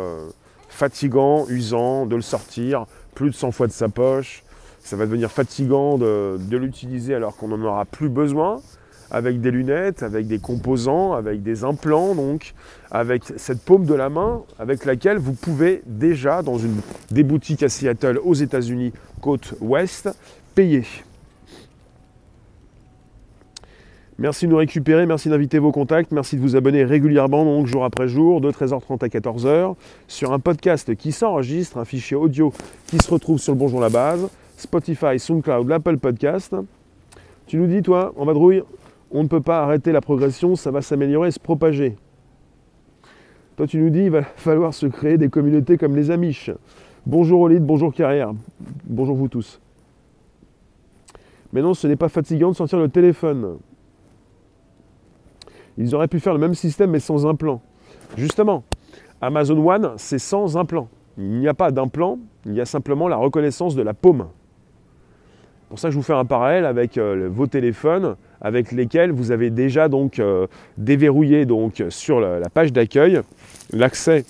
fatigant, 0.70 1.46
usant 1.50 2.06
de 2.06 2.16
le 2.16 2.22
sortir, 2.22 2.86
plus 3.14 3.32
de 3.32 3.36
100 3.36 3.52
fois 3.52 3.68
de 3.68 3.74
sa 3.74 3.90
poche, 3.90 4.46
ça 4.88 4.96
va 4.96 5.06
devenir 5.06 5.30
fatigant 5.30 5.98
de, 5.98 6.38
l'utiliser 6.52 7.14
alors 7.14 7.36
qu'on 7.36 7.50
n'en 7.50 7.62
aura 7.62 7.84
plus 7.84 8.08
besoin, 8.08 8.62
avec 9.12 9.42
des 9.42 9.52
lunettes, 9.52 10.02
avec 10.02 10.28
des 10.28 10.40
composants, 10.40 11.12
avec 11.12 11.44
des 11.44 11.66
implants, 11.66 12.16
donc 12.16 12.54
avec 12.90 13.24
cette 13.36 13.62
paume 13.62 13.86
de 13.86 13.94
la 13.94 14.08
main 14.08 14.44
avec 14.58 14.86
laquelle 14.86 15.18
vous 15.18 15.34
pouvez 15.34 15.82
déjà, 15.86 16.42
dans 16.42 16.58
une, 16.58 16.78
des 17.12 17.24
boutiques 17.24 17.64
à 17.64 17.70
Seattle 17.70 18.18
aux 18.24 18.34
États-Unis, 18.34 18.94
côte 19.20 19.56
ouest, 19.60 20.10
payer. 20.56 20.84
Merci 24.18 24.46
de 24.46 24.52
nous 24.52 24.58
récupérer, 24.58 25.06
merci 25.06 25.28
d'inviter 25.28 25.60
vos 25.60 25.74
contacts, 25.74 26.14
merci 26.14 26.38
de 26.38 26.42
vous 26.42 26.56
abonner 26.56 26.86
régulièrement, 26.86 27.44
donc 27.44 27.68
jour 27.68 27.84
après 27.84 28.08
jour, 28.08 28.40
de 28.40 28.52
13h30 28.52 29.04
à 29.04 29.08
14h, 29.10 29.76
sur 30.08 30.32
un 30.32 30.40
podcast 30.40 30.96
qui 30.96 31.12
s'enregistre, 31.12 31.78
un 31.78 31.86
fichier 31.86 32.16
audio 32.16 32.54
qui 32.88 33.00
se 33.00 33.12
retrouve 33.12 33.38
sur 33.38 33.52
le 33.52 33.60
Bonjour 33.60 33.82
la 33.82 33.90
Base, 33.90 34.30
Spotify, 34.58 35.20
SoundCloud, 35.20 35.70
l'Apple 35.70 35.98
Podcast. 35.98 36.56
Tu 37.46 37.58
nous 37.58 37.68
dis, 37.68 37.84
toi, 37.84 38.12
en 38.18 38.26
vadrouille, 38.26 38.64
On 39.12 39.24
ne 39.24 39.30
peut 39.30 39.40
pas 39.40 39.64
arrêter 39.64 39.94
la 39.94 40.02
progression, 40.02 40.58
ça 40.58 40.72
va 40.72 40.82
s'améliorer, 40.82 41.32
se 41.32 41.40
propager. 41.40 41.96
Toi, 43.56 43.68
tu 43.68 43.78
nous 43.78 43.90
dis, 43.90 44.06
il 44.06 44.10
va 44.10 44.24
falloir 44.36 44.74
se 44.74 44.88
créer 44.88 45.18
des 45.18 45.30
communautés 45.30 45.78
comme 45.78 45.96
les 45.96 46.12
Amish. 46.12 46.52
Bonjour 47.06 47.42
Olide, 47.42 47.64
bonjour 47.64 47.94
Carrière, 47.94 48.34
bonjour 48.84 49.16
vous 49.16 49.30
tous. 49.30 49.62
Mais 51.54 51.62
non, 51.62 51.74
ce 51.74 51.88
n'est 51.88 51.96
pas 51.96 52.10
fatigant 52.10 52.50
de 52.52 52.56
sortir 52.56 52.80
le 52.80 52.90
téléphone. 52.90 53.60
Ils 55.78 55.96
auraient 55.96 56.10
pu 56.10 56.20
faire 56.20 56.34
le 56.34 56.40
même 56.40 56.56
système 56.56 56.92
mais 56.92 57.00
sans 57.00 57.26
implant. 57.26 57.62
Justement, 58.18 58.64
Amazon 59.22 59.66
One, 59.66 59.94
c'est 59.98 60.20
sans 60.20 60.58
implant. 60.58 60.90
Il 61.18 61.40
n'y 61.40 61.48
a 61.48 61.54
pas 61.54 61.72
d'implant, 61.72 62.20
il 62.46 62.56
y 62.56 62.62
a 62.62 62.66
simplement 62.66 63.08
la 63.08 63.16
reconnaissance 63.16 63.76
de 63.76 63.84
la 63.84 63.94
paume. 63.94 64.28
Pour 65.70 65.80
ça, 65.80 65.90
je 65.90 65.96
vous 65.96 66.04
fais 66.04 66.14
un 66.14 66.26
parallèle 66.26 66.66
avec 66.66 66.98
euh, 66.98 67.28
vos 67.32 67.48
téléphones 67.48 68.16
avec 68.40 68.72
lesquels 68.72 69.12
vous 69.12 69.32
avez 69.32 69.50
déjà 69.50 69.90
donc 69.90 70.20
euh, 70.20 70.48
déverrouillé 70.78 71.46
donc 71.46 71.84
sur 71.90 72.20
la, 72.20 72.50
page 72.50 72.72
d'accueil 72.72 73.22
l'accès 73.72 74.24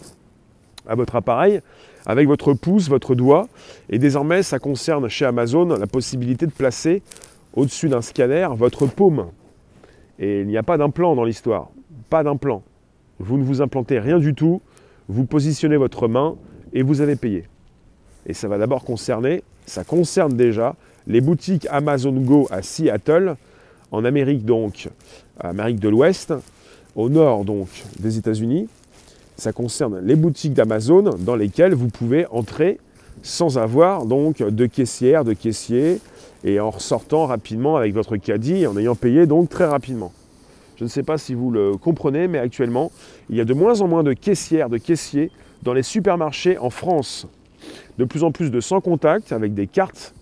à 0.87 0.95
votre 0.95 1.15
appareil 1.15 1.61
avec 2.05 2.27
votre 2.27 2.53
pouce, 2.53 2.89
votre 2.89 3.15
doigt. 3.15 3.49
Et 3.89 3.99
désormais, 3.99 4.41
ça 4.41 4.59
concerne 4.59 5.09
chez 5.09 5.25
Amazon 5.25 5.65
la 5.65 5.87
possibilité 5.87 6.45
de 6.45 6.51
placer 6.51 7.03
au-dessus 7.53 7.89
d'un 7.89 8.01
scanner 8.01 8.47
votre 8.55 8.87
paume. 8.87 9.27
Et 10.17 10.41
il 10.41 10.47
n'y 10.47 10.57
a 10.57 10.63
pas 10.63 10.77
d'implant 10.77 11.15
dans 11.15 11.25
l'histoire. 11.25 11.69
Pas 12.09 12.23
d'implant. 12.23 12.63
Vous 13.19 13.37
ne 13.37 13.43
vous 13.43 13.61
implantez 13.61 13.99
rien 13.99 14.19
du 14.19 14.33
tout. 14.33 14.61
Vous 15.09 15.25
positionnez 15.25 15.77
votre 15.77 16.07
main 16.07 16.35
et 16.73 16.81
vous 16.81 17.01
avez 17.01 17.17
payé. 17.17 17.43
Et 18.25 18.33
ça 18.33 18.47
va 18.47 18.57
d'abord 18.57 18.83
concerner, 18.83 19.43
ça 19.65 19.83
concerne 19.83 20.33
déjà 20.33 20.75
les 21.07 21.21
boutiques 21.21 21.67
Amazon 21.71 22.11
Go 22.11 22.47
à 22.51 22.61
Seattle, 22.61 23.35
en 23.91 24.03
Amérique 24.03 24.45
donc, 24.45 24.89
Amérique 25.39 25.79
de 25.79 25.89
l'Ouest, 25.89 26.33
au 26.95 27.09
nord 27.09 27.45
donc 27.45 27.69
des 27.99 28.17
États-Unis. 28.17 28.67
Ça 29.37 29.53
concerne 29.53 29.99
les 29.99 30.15
boutiques 30.15 30.53
d'Amazon 30.53 31.15
dans 31.19 31.35
lesquelles 31.35 31.73
vous 31.73 31.87
pouvez 31.87 32.25
entrer 32.27 32.79
sans 33.23 33.57
avoir 33.57 34.05
donc 34.05 34.43
de 34.43 34.65
caissière, 34.65 35.23
de 35.23 35.33
caissier, 35.33 35.99
et 36.43 36.59
en 36.59 36.69
ressortant 36.69 37.25
rapidement 37.25 37.77
avec 37.77 37.93
votre 37.93 38.17
caddie, 38.17 38.67
en 38.67 38.77
ayant 38.77 38.95
payé 38.95 39.25
donc 39.25 39.49
très 39.49 39.65
rapidement. 39.65 40.11
Je 40.75 40.83
ne 40.83 40.89
sais 40.89 41.01
pas 41.03 41.17
si 41.17 41.33
vous 41.33 41.49
le 41.49 41.77
comprenez, 41.77 42.27
mais 42.27 42.37
actuellement, 42.37 42.91
il 43.29 43.37
y 43.37 43.41
a 43.41 43.45
de 43.45 43.53
moins 43.53 43.81
en 43.81 43.87
moins 43.87 44.03
de 44.03 44.13
caissières, 44.13 44.69
de 44.69 44.77
caissiers 44.77 45.31
dans 45.63 45.73
les 45.73 45.81
supermarchés 45.81 46.57
en 46.59 46.69
France. 46.69 47.25
De 47.97 48.05
plus 48.05 48.23
en 48.23 48.31
plus 48.31 48.51
de 48.51 48.59
sans 48.59 48.81
contact 48.81 49.31
avec 49.31 49.55
des 49.55 49.65
cartes 49.65 50.13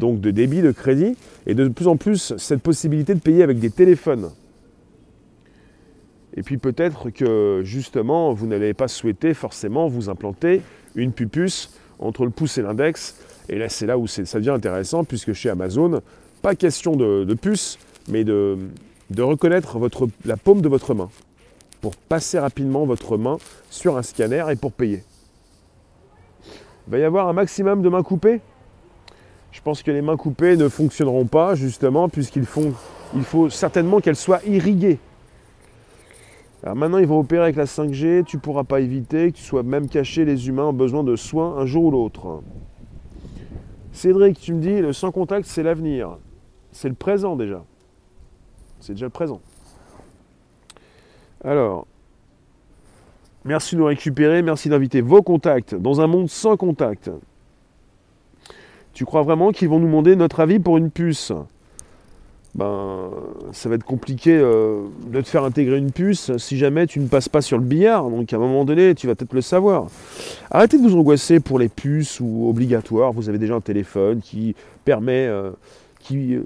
donc 0.00 0.20
de 0.20 0.32
débit, 0.32 0.62
de 0.62 0.72
crédit, 0.72 1.16
et 1.46 1.54
de 1.54 1.68
plus 1.68 1.86
en 1.86 1.96
plus 1.96 2.34
cette 2.36 2.62
possibilité 2.62 3.14
de 3.14 3.20
payer 3.20 3.44
avec 3.44 3.60
des 3.60 3.70
téléphones. 3.70 4.30
Et 6.34 6.42
puis 6.42 6.58
peut-être 6.58 7.10
que 7.10 7.60
justement, 7.64 8.32
vous 8.32 8.46
n'allez 8.46 8.74
pas 8.74 8.88
souhaiter 8.88 9.34
forcément 9.34 9.86
vous 9.88 10.08
implanter 10.08 10.62
une 10.96 11.12
pupuce 11.12 11.72
entre 11.98 12.24
le 12.24 12.30
pouce 12.30 12.58
et 12.58 12.62
l'index. 12.62 13.16
Et 13.48 13.58
là, 13.58 13.68
c'est 13.68 13.86
là 13.86 13.98
où 13.98 14.06
ça 14.06 14.38
devient 14.38 14.50
intéressant, 14.50 15.04
puisque 15.04 15.32
chez 15.32 15.50
Amazon, 15.50 16.00
pas 16.42 16.54
question 16.54 16.96
de, 16.96 17.34
puce, 17.34 17.78
mais 18.08 18.24
de, 18.24 18.56
de 19.10 19.22
reconnaître 19.22 19.78
la 20.24 20.36
paume 20.36 20.60
de 20.60 20.68
votre 20.68 20.94
main, 20.94 21.10
pour 21.80 21.96
passer 21.96 22.38
rapidement 22.38 22.86
votre 22.86 23.16
main 23.16 23.38
sur 23.70 23.96
un 23.96 24.02
scanner 24.02 24.44
et 24.50 24.56
pour 24.56 24.72
payer. 24.72 25.02
Il 26.86 26.92
va 26.92 26.98
y 26.98 27.04
avoir 27.04 27.28
un 27.28 27.32
maximum 27.32 27.82
de 27.82 27.88
mains 27.88 28.02
coupées? 28.02 28.40
Je 29.52 29.60
pense 29.60 29.82
que 29.82 29.90
les 29.90 30.02
mains 30.02 30.16
coupées 30.16 30.56
ne 30.56 30.68
fonctionneront 30.68 31.26
pas, 31.26 31.54
justement, 31.54 32.08
puisqu'il 32.08 32.44
faut 32.44 33.50
certainement 33.50 34.00
qu'elles 34.00 34.16
soient 34.16 34.40
irriguées. 34.46 34.98
Alors 36.62 36.76
maintenant, 36.76 36.98
ils 36.98 37.06
vont 37.06 37.18
opérer 37.18 37.44
avec 37.44 37.56
la 37.56 37.64
5G, 37.64 38.24
tu 38.24 38.36
ne 38.36 38.40
pourras 38.40 38.64
pas 38.64 38.80
éviter 38.80 39.32
que 39.32 39.36
tu 39.38 39.42
sois 39.42 39.62
même 39.62 39.88
caché, 39.88 40.24
les 40.24 40.48
humains 40.48 40.66
ont 40.66 40.72
besoin 40.74 41.02
de 41.02 41.16
soins 41.16 41.56
un 41.56 41.64
jour 41.64 41.84
ou 41.84 41.90
l'autre. 41.90 42.42
Cédric, 43.92 44.38
tu 44.38 44.52
me 44.52 44.60
dis, 44.60 44.80
le 44.80 44.92
sans 44.92 45.10
contact, 45.10 45.46
c'est 45.46 45.62
l'avenir. 45.62 46.18
C'est 46.70 46.88
le 46.88 46.94
présent 46.94 47.34
déjà. 47.34 47.64
C'est 48.78 48.92
déjà 48.92 49.06
le 49.06 49.10
présent. 49.10 49.40
Alors, 51.42 51.86
merci 53.44 53.74
de 53.74 53.80
nous 53.80 53.86
récupérer, 53.86 54.42
merci 54.42 54.68
d'inviter 54.68 55.00
vos 55.00 55.22
contacts 55.22 55.74
dans 55.74 56.02
un 56.02 56.06
monde 56.06 56.28
sans 56.28 56.56
contact. 56.56 57.10
Tu 58.92 59.04
crois 59.04 59.22
vraiment 59.22 59.52
qu'ils 59.52 59.68
vont 59.68 59.78
nous 59.78 59.86
demander 59.86 60.16
notre 60.16 60.40
avis 60.40 60.58
pour 60.58 60.76
une 60.76 60.90
puce? 60.90 61.32
Ben, 62.56 63.10
ça 63.52 63.68
va 63.68 63.76
être 63.76 63.84
compliqué 63.84 64.36
euh, 64.36 64.82
de 65.06 65.20
te 65.20 65.28
faire 65.28 65.44
intégrer 65.44 65.78
une 65.78 65.92
puce 65.92 66.36
si 66.36 66.58
jamais 66.58 66.88
tu 66.88 66.98
ne 66.98 67.06
passes 67.06 67.28
pas 67.28 67.42
sur 67.42 67.58
le 67.58 67.64
billard. 67.64 68.10
Donc 68.10 68.32
à 68.32 68.36
un 68.36 68.40
moment 68.40 68.64
donné, 68.64 68.94
tu 68.96 69.06
vas 69.06 69.14
peut-être 69.14 69.34
le 69.34 69.40
savoir. 69.40 69.86
Arrêtez 70.50 70.76
de 70.76 70.82
vous 70.82 70.96
angoisser 70.96 71.38
pour 71.38 71.60
les 71.60 71.68
puces 71.68 72.18
ou 72.18 72.48
obligatoires. 72.48 73.12
Vous 73.12 73.28
avez 73.28 73.38
déjà 73.38 73.54
un 73.54 73.60
téléphone 73.60 74.20
qui 74.20 74.56
permet, 74.84 75.26
euh, 75.28 75.52
euh, 76.12 76.42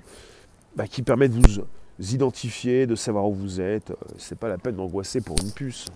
bah, 0.76 0.86
qui 0.86 1.00
permet 1.00 1.28
de 1.28 1.34
vous 1.34 1.64
identifier, 2.14 2.86
de 2.86 2.96
savoir 2.96 3.26
où 3.26 3.32
vous 3.32 3.62
êtes. 3.62 3.92
C'est 4.18 4.38
pas 4.38 4.48
la 4.48 4.58
peine 4.58 4.76
d'angoisser 4.76 5.22
pour 5.22 5.36
une 5.42 5.52
puce. 5.52 5.86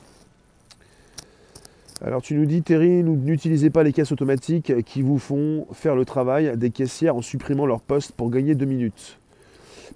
Alors 2.01 2.23
tu 2.23 2.35
nous 2.35 2.47
dis, 2.47 2.63
Terry, 2.63 3.03
n'utilisez 3.03 3.71
pas 3.71 3.83
les 3.83 3.93
caisses 3.93 4.13
automatiques 4.13 4.85
qui 4.85 5.03
vous 5.03 5.19
font 5.19 5.67
faire 5.73 5.97
le 5.97 6.05
travail 6.05 6.57
des 6.57 6.71
caissières 6.71 7.17
en 7.17 7.23
supprimant 7.23 7.67
leur 7.67 7.81
poste 7.81 8.13
pour 8.13 8.31
gagner 8.31 8.55
deux 8.55 8.67
minutes. 8.67 9.19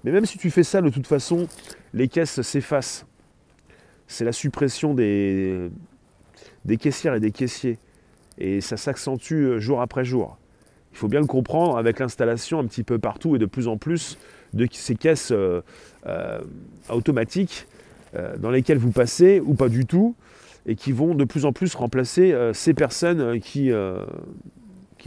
Mais 0.03 0.11
même 0.11 0.25
si 0.25 0.37
tu 0.37 0.51
fais 0.51 0.63
ça, 0.63 0.81
de 0.81 0.89
toute 0.89 1.07
façon, 1.07 1.47
les 1.93 2.09
caisses 2.09 2.41
s'effacent. 2.41 3.05
C'est 4.07 4.25
la 4.25 4.33
suppression 4.33 4.93
des, 4.93 5.69
caissières 6.77 7.15
et 7.15 7.21
des 7.21 7.31
caissiers. 7.31 7.77
Et 8.37 8.59
ça 8.59 8.75
s'accentue 8.75 9.59
jour 9.59 9.81
après 9.81 10.03
jour. 10.03 10.37
Il 10.91 10.97
faut 10.97 11.07
bien 11.07 11.21
le 11.21 11.25
comprendre 11.25 11.77
avec 11.77 11.99
l'installation 11.99 12.59
un 12.59 12.65
petit 12.65 12.83
peu 12.83 12.99
partout 12.99 13.35
et 13.37 13.39
de 13.39 13.45
plus 13.45 13.69
en 13.69 13.77
plus 13.77 14.17
de 14.53 14.67
ces 14.71 14.95
caisses 14.95 15.31
euh, 15.31 15.61
euh, 16.05 16.41
automatiques 16.89 17.65
euh, 18.15 18.37
dans 18.37 18.51
lesquelles 18.51 18.77
vous 18.77 18.91
passez 18.91 19.39
ou 19.39 19.55
pas 19.55 19.69
du 19.69 19.85
tout 19.85 20.15
et 20.65 20.75
qui 20.75 20.91
vont 20.91 21.15
de 21.15 21.23
plus 21.23 21.45
en 21.45 21.53
plus 21.53 21.75
remplacer 21.75 22.31
euh, 22.31 22.53
ces 22.53 22.73
personnes 22.73 23.21
euh, 23.21 23.39
qui 23.39 23.71
euh, 23.71 24.05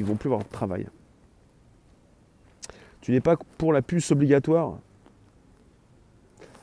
vont 0.01 0.17
plus 0.17 0.29
avoir 0.29 0.45
de 0.45 0.49
travail. 0.49 0.87
Tu 3.01 3.13
n'es 3.13 3.21
pas 3.21 3.37
pour 3.57 3.73
la 3.73 3.83
puce 3.83 4.11
obligatoire? 4.11 4.79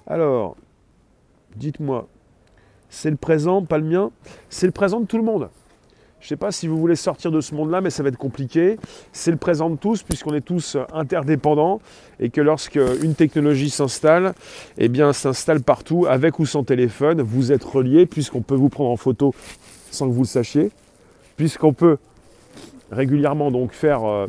Alors, 0.05 0.57
dites-moi, 1.55 2.07
c'est 2.89 3.09
le 3.09 3.15
présent, 3.15 3.63
pas 3.63 3.77
le 3.77 3.85
mien? 3.85 4.11
C'est 4.49 4.65
le 4.65 4.71
présent 4.71 4.99
de 4.99 5.05
tout 5.05 5.17
le 5.17 5.23
monde? 5.23 5.49
Je 6.23 6.27
ne 6.27 6.29
sais 6.29 6.35
pas 6.37 6.53
si 6.53 6.67
vous 6.67 6.77
voulez 6.77 6.95
sortir 6.95 7.31
de 7.31 7.41
ce 7.41 7.53
monde-là, 7.53 7.81
mais 7.81 7.89
ça 7.89 8.01
va 8.01 8.07
être 8.07 8.17
compliqué. 8.17 8.77
C'est 9.11 9.29
le 9.29 9.35
présent 9.35 9.69
de 9.69 9.75
tous, 9.75 10.03
puisqu'on 10.03 10.33
est 10.33 10.39
tous 10.39 10.77
interdépendants, 10.93 11.81
et 12.17 12.29
que 12.29 12.39
lorsque 12.39 12.79
une 13.01 13.13
technologie 13.13 13.69
s'installe, 13.69 14.33
eh 14.77 14.87
bien, 14.87 15.11
s'installe 15.11 15.61
partout, 15.61 16.05
avec 16.07 16.39
ou 16.39 16.45
sans 16.45 16.63
téléphone. 16.63 17.21
Vous 17.21 17.51
êtes 17.51 17.65
reliés, 17.65 18.05
puisqu'on 18.05 18.41
peut 18.41 18.55
vous 18.55 18.69
prendre 18.69 18.89
en 18.89 18.95
photo 18.95 19.35
sans 19.91 20.07
que 20.07 20.13
vous 20.13 20.21
le 20.21 20.27
sachiez, 20.27 20.71
puisqu'on 21.35 21.73
peut 21.73 21.97
régulièrement 22.89 23.51
donc 23.51 23.73
faire, 23.73 24.05
euh, 24.05 24.27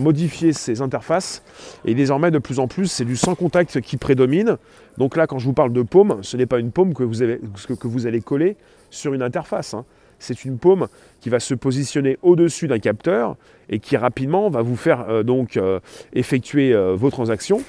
modifier 0.00 0.52
ces 0.52 0.82
interfaces. 0.82 1.44
Et 1.84 1.94
désormais, 1.94 2.32
de 2.32 2.40
plus 2.40 2.58
en 2.58 2.66
plus, 2.66 2.88
c'est 2.88 3.04
du 3.04 3.14
sans 3.14 3.36
contact 3.36 3.80
qui 3.82 3.98
prédomine. 3.98 4.56
Donc 4.98 5.16
là, 5.16 5.28
quand 5.28 5.38
je 5.38 5.44
vous 5.44 5.52
parle 5.52 5.72
de 5.72 5.82
paume, 5.82 6.18
ce 6.22 6.36
n'est 6.36 6.46
pas 6.46 6.58
une 6.58 6.72
paume 6.72 6.92
que 6.92 7.04
vous, 7.04 7.22
avez, 7.22 7.38
que 7.38 7.86
vous 7.86 8.08
allez 8.08 8.20
coller 8.20 8.56
sur 8.90 9.14
une 9.14 9.22
interface. 9.22 9.74
Hein 9.74 9.84
c'est 10.18 10.44
une 10.44 10.58
paume 10.58 10.88
qui 11.20 11.28
va 11.28 11.40
se 11.40 11.54
positionner 11.54 12.18
au-dessus 12.22 12.68
d'un 12.68 12.78
capteur 12.78 13.36
et 13.68 13.78
qui 13.78 13.96
rapidement 13.96 14.48
va 14.48 14.62
vous 14.62 14.76
faire 14.76 15.08
euh, 15.08 15.22
donc 15.22 15.56
euh, 15.56 15.80
effectuer 16.12 16.72
euh, 16.72 16.94
vos 16.94 17.10
transactions. 17.10 17.62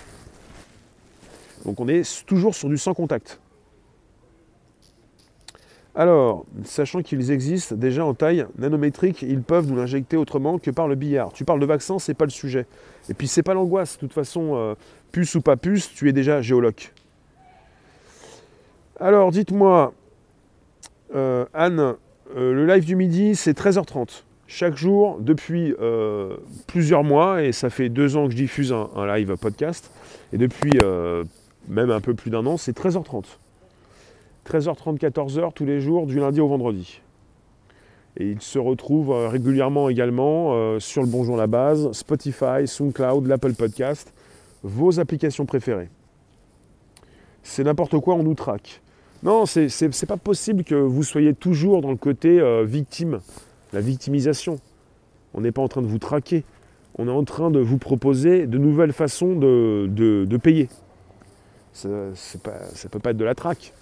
Donc 1.65 1.79
on 1.79 1.87
est 1.87 2.25
toujours 2.25 2.55
sur 2.55 2.69
du 2.69 2.77
sans 2.77 2.93
contact. 2.93 3.39
Alors, 5.95 6.45
sachant 6.63 7.01
qu'ils 7.01 7.31
existent 7.31 7.75
déjà 7.75 8.05
en 8.05 8.13
taille 8.13 8.45
nanométrique, 8.59 9.23
ils 9.23 9.41
peuvent 9.41 9.65
nous 9.67 9.75
l'injecter 9.75 10.15
autrement 10.15 10.59
que 10.59 10.69
par 10.69 10.87
le 10.87 10.93
billard. 10.93 11.33
Tu 11.33 11.43
parles 11.43 11.59
de 11.59 11.65
vaccin, 11.65 11.97
c'est 11.97 12.13
pas 12.13 12.25
le 12.25 12.31
sujet. 12.31 12.67
Et 13.09 13.15
puis 13.15 13.27
c'est 13.27 13.41
pas 13.41 13.55
l'angoisse. 13.55 13.95
De 13.95 14.01
toute 14.01 14.13
façon, 14.13 14.75
puce 15.11 15.33
ou 15.33 15.41
pas 15.41 15.57
puce, 15.57 15.91
tu 15.91 16.07
es 16.07 16.13
déjà 16.13 16.43
géologue. 16.43 16.91
Alors, 18.99 19.31
dites-moi, 19.31 19.91
Anne, 21.15 21.95
euh, 22.35 22.53
le 22.53 22.65
live 22.65 22.85
du 22.85 22.95
midi, 22.95 23.35
c'est 23.35 23.57
13h30. 23.57 24.23
Chaque 24.47 24.75
jour, 24.75 25.17
depuis 25.19 25.73
euh, 25.79 26.37
plusieurs 26.67 27.03
mois, 27.03 27.43
et 27.43 27.51
ça 27.51 27.69
fait 27.69 27.89
deux 27.89 28.15
ans 28.15 28.25
que 28.25 28.31
je 28.31 28.37
diffuse 28.37 28.73
un, 28.73 29.05
live 29.05 29.35
podcast, 29.37 29.91
et 30.33 30.37
depuis 30.37 30.71
euh, 30.83 31.23
même 31.67 31.91
un 31.91 32.01
peu 32.01 32.13
plus 32.13 32.31
d'un 32.31 32.45
an, 32.45 32.57
c'est 32.57 32.77
13h30. 32.77 33.25
13h30, 34.49 34.97
14h 34.99 35.53
tous 35.53 35.65
les 35.65 35.81
jours, 35.81 36.05
du 36.05 36.19
lundi 36.19 36.39
au 36.39 36.47
vendredi. 36.47 37.01
Et 38.17 38.31
il 38.31 38.41
se 38.41 38.57
retrouve 38.57 39.11
régulièrement 39.27 39.89
également 39.89 40.79
sur 40.79 41.03
le 41.03 41.07
Bonjour 41.07 41.37
la 41.37 41.45
Base, 41.45 41.91
Spotify, 41.91 42.65
SoundCloud, 42.65 43.27
l'Apple 43.27 43.53
Podcast, 43.53 44.11
vos 44.63 44.99
applications 44.99 45.45
préférées. 45.45 45.89
c'est 47.43 47.63
n'importe 47.63 47.99
quoi, 47.99 48.15
on 48.15 48.23
nous 48.23 48.33
traque. 48.33 48.81
Non, 49.23 49.45
c'est 49.45 50.05
pas 50.05 50.17
possible 50.17 50.63
que 50.63 50.75
vous 50.75 51.03
soyez 51.03 51.33
toujours 51.33 51.81
dans 51.81 51.91
le 51.91 51.97
côté 51.97 52.39
euh, 52.39 52.63
victime, 52.63 53.19
la 53.73 53.81
victimisation. 53.81 54.59
On 55.33 55.41
n'est 55.41 55.51
pas 55.51 55.61
en 55.61 55.67
train 55.67 55.81
de 55.81 55.87
vous 55.87 55.99
traquer. 55.99 56.43
On 56.97 57.07
est 57.07 57.11
en 57.11 57.23
train 57.23 57.51
de 57.51 57.59
vous 57.59 57.77
proposer 57.77 58.47
de 58.47 58.57
nouvelles 58.57 58.93
façons 58.93 59.35
de, 59.35 60.37
payer. 60.41 60.69
Ça 61.73 61.89
ne 61.89 62.89
peut 62.89 62.99
pas 62.99 63.11
être 63.11 63.17
de 63.17 63.25
la 63.25 63.35
traque. 63.35 63.73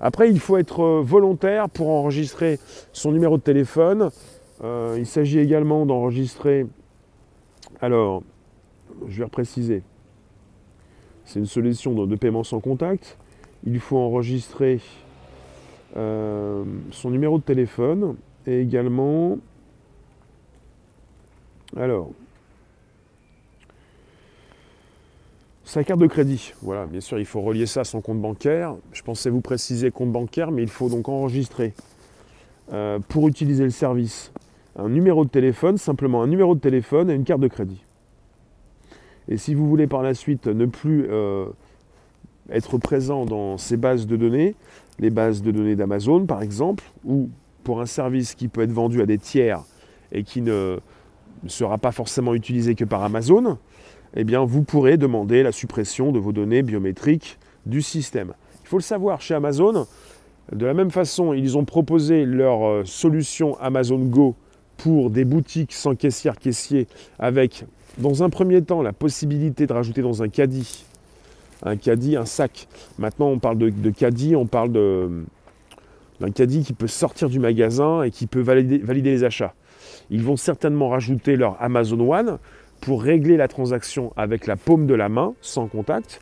Après, 0.00 0.28
il 0.28 0.40
faut 0.40 0.56
être 0.56 0.80
euh, 0.80 1.02
volontaire 1.02 1.68
pour 1.68 1.88
enregistrer 1.88 2.58
son 2.92 3.12
numéro 3.12 3.36
de 3.36 3.42
téléphone. 3.42 4.10
Euh, 4.62 4.96
il 4.98 5.06
s'agit 5.06 5.38
également 5.38 5.86
d'enregistrer. 5.86 6.66
Alors, 7.80 8.22
je 9.08 9.18
vais 9.18 9.24
repréciser. 9.24 9.82
C'est 11.24 11.38
une 11.38 11.46
solution 11.46 12.06
de, 12.06 12.16
paiement 12.16 12.44
sans 12.44 12.60
contact. 12.60 13.16
Il 13.66 13.80
faut 13.80 13.98
enregistrer 13.98 14.80
euh, 15.96 16.64
son 16.90 17.10
numéro 17.10 17.38
de 17.38 17.42
téléphone 17.42 18.16
et 18.46 18.60
également. 18.60 19.38
Alors, 21.76 22.10
Sa 25.74 25.82
carte 25.82 25.98
de 25.98 26.06
crédit, 26.06 26.52
voilà, 26.62 26.86
bien 26.86 27.00
sûr, 27.00 27.18
il 27.18 27.24
faut 27.24 27.40
relier 27.40 27.66
ça 27.66 27.80
à 27.80 27.84
son 27.84 28.00
compte 28.00 28.20
bancaire. 28.20 28.76
Je 28.92 29.02
pensais 29.02 29.28
vous 29.28 29.40
préciser 29.40 29.90
compte 29.90 30.12
bancaire, 30.12 30.52
mais 30.52 30.62
il 30.62 30.68
faut 30.68 30.88
donc 30.88 31.08
enregistrer 31.08 31.72
euh, 32.72 33.00
pour 33.08 33.26
utiliser 33.26 33.64
le 33.64 33.70
service 33.70 34.30
un 34.76 34.88
numéro 34.88 35.24
de 35.24 35.30
téléphone, 35.30 35.76
simplement 35.78 36.22
un 36.22 36.26
numéro 36.26 36.54
de 36.54 36.60
téléphone 36.60 37.10
et 37.10 37.14
une 37.14 37.24
carte 37.24 37.40
de 37.40 37.48
crédit. 37.48 37.82
Et 39.26 39.36
si 39.36 39.54
vous 39.54 39.68
voulez 39.68 39.86
par 39.86 40.02
la 40.02 40.14
suite 40.14 40.46
ne 40.46 40.66
plus 40.66 41.06
euh, 41.10 41.46
être 42.50 42.78
présent 42.78 43.24
dans 43.24 43.58
ces 43.58 43.76
bases 43.76 44.06
de 44.06 44.16
données, 44.16 44.54
les 44.98 45.10
bases 45.10 45.42
de 45.42 45.50
données 45.50 45.76
d'Amazon 45.76 46.26
par 46.26 46.42
exemple, 46.42 46.84
ou 47.04 47.30
pour 47.62 47.80
un 47.80 47.86
service 47.86 48.34
qui 48.34 48.48
peut 48.48 48.62
être 48.62 48.72
vendu 48.72 49.00
à 49.00 49.06
des 49.06 49.18
tiers 49.18 49.62
et 50.12 50.22
qui 50.22 50.40
ne 50.40 50.78
sera 51.46 51.78
pas 51.78 51.92
forcément 51.92 52.34
utilisé 52.34 52.74
que 52.74 52.84
par 52.84 53.02
Amazon, 53.02 53.58
eh 54.16 54.24
bien, 54.24 54.44
vous 54.44 54.62
pourrez 54.62 54.96
demander 54.96 55.42
la 55.42 55.52
suppression 55.52 56.12
de 56.12 56.18
vos 56.18 56.32
données 56.32 56.62
biométriques 56.62 57.38
du 57.66 57.82
système. 57.82 58.34
Il 58.62 58.68
faut 58.68 58.78
le 58.78 58.82
savoir, 58.82 59.20
chez 59.20 59.34
Amazon, 59.34 59.86
de 60.52 60.66
la 60.66 60.74
même 60.74 60.90
façon, 60.90 61.32
ils 61.32 61.58
ont 61.58 61.64
proposé 61.64 62.24
leur 62.24 62.66
euh, 62.66 62.82
solution 62.84 63.58
Amazon 63.60 63.98
Go 63.98 64.36
pour 64.76 65.10
des 65.10 65.24
boutiques 65.24 65.72
sans 65.72 65.94
caissière 65.94 66.36
caissier 66.36 66.86
avec, 67.18 67.64
dans 67.98 68.22
un 68.22 68.30
premier 68.30 68.62
temps, 68.62 68.82
la 68.82 68.92
possibilité 68.92 69.66
de 69.66 69.72
rajouter 69.72 70.02
dans 70.02 70.22
un 70.22 70.28
caddie, 70.28 70.84
un 71.64 71.76
caddie, 71.76 72.16
un 72.16 72.24
sac. 72.24 72.68
Maintenant, 72.98 73.28
on 73.28 73.38
parle 73.38 73.58
de, 73.58 73.90
caddie, 73.90 74.36
on 74.36 74.46
parle 74.46 74.72
d'un 74.72 76.30
caddie 76.30 76.62
qui 76.62 76.72
peut 76.72 76.86
sortir 76.86 77.28
du 77.28 77.38
magasin 77.38 78.02
et 78.02 78.10
qui 78.10 78.26
peut 78.26 78.40
valider, 78.40 78.80
les 78.86 79.24
achats. 79.24 79.54
Ils 80.10 80.22
vont 80.22 80.36
certainement 80.36 80.90
rajouter 80.90 81.36
leur 81.36 81.60
Amazon 81.62 82.00
One 82.00 82.38
pour 82.80 83.02
régler 83.02 83.36
la 83.36 83.48
transaction 83.48 84.12
avec 84.16 84.46
la 84.46 84.56
paume 84.56 84.86
de 84.86 84.94
la 84.94 85.08
main, 85.08 85.34
sans 85.40 85.66
contact. 85.66 86.20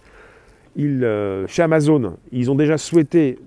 Euh, 0.78 1.46
chez 1.48 1.62
Amazon, 1.62 2.16
ils 2.30 2.50
ont 2.50 2.54
déjà 2.54 2.78
souhaité 2.78 3.38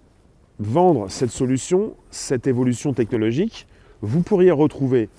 vendre 0.60 1.10
cette 1.10 1.32
solution, 1.32 1.94
cette 2.12 2.48
évolution 2.48 2.94
technologique. 2.94 3.68
Vous 4.02 4.22
pourriez 4.22 4.52
retrouver 4.52 5.10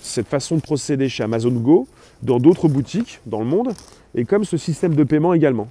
cette 0.00 0.28
façon 0.28 0.56
de 0.56 0.60
procéder 0.60 1.08
chez 1.08 1.24
Amazon 1.24 1.50
Go 1.50 1.86
dans 2.22 2.38
d'autres 2.38 2.68
boutiques 2.68 3.20
dans 3.26 3.40
le 3.40 3.46
monde, 3.46 3.72
et 4.14 4.24
comme 4.24 4.44
ce 4.44 4.56
système 4.56 4.94
de 4.94 5.02
paiement 5.02 5.34
également. 5.34 5.68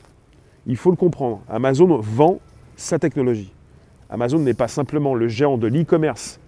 Il 0.67 0.77
faut 0.77 0.91
le 0.91 0.97
comprendre. 0.97 1.41
Amazon 1.49 1.97
vend 1.97 2.39
sa 2.75 2.99
technologie. 2.99 3.51
Amazon 4.09 4.39
n'est 4.39 4.53
pas 4.53 4.67
simplement 4.67 5.15
le 5.15 5.27
géant 5.27 5.57
de 5.57 5.67
l'e-commerce, 5.67 6.39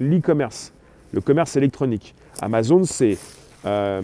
l'e-commerce, 0.00 0.72
le 1.12 1.20
commerce 1.20 1.56
électronique. 1.56 2.14
Amazon, 2.40 2.84
c'est 2.84 3.18
euh, 3.66 4.02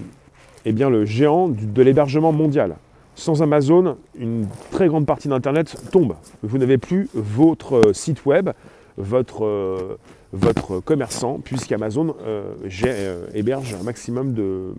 eh 0.64 0.72
bien, 0.72 0.90
le 0.90 1.04
géant 1.04 1.48
de 1.48 1.82
l'hébergement 1.82 2.32
mondial. 2.32 2.76
Sans 3.14 3.42
Amazon, 3.42 3.96
une 4.18 4.46
très 4.70 4.88
grande 4.88 5.06
partie 5.06 5.28
d'Internet 5.28 5.76
tombe. 5.90 6.14
Vous 6.42 6.58
n'avez 6.58 6.78
plus 6.78 7.08
votre 7.14 7.88
euh, 7.88 7.92
site 7.92 8.24
web, 8.24 8.50
votre, 8.96 9.44
euh, 9.44 10.80
commerçant, 10.84 11.40
puisqu'Amazon 11.42 12.14
euh, 12.22 13.26
héberge 13.34 13.74
un 13.74 13.82
maximum 13.82 14.32
de, 14.32 14.74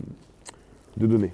données. 0.97 1.33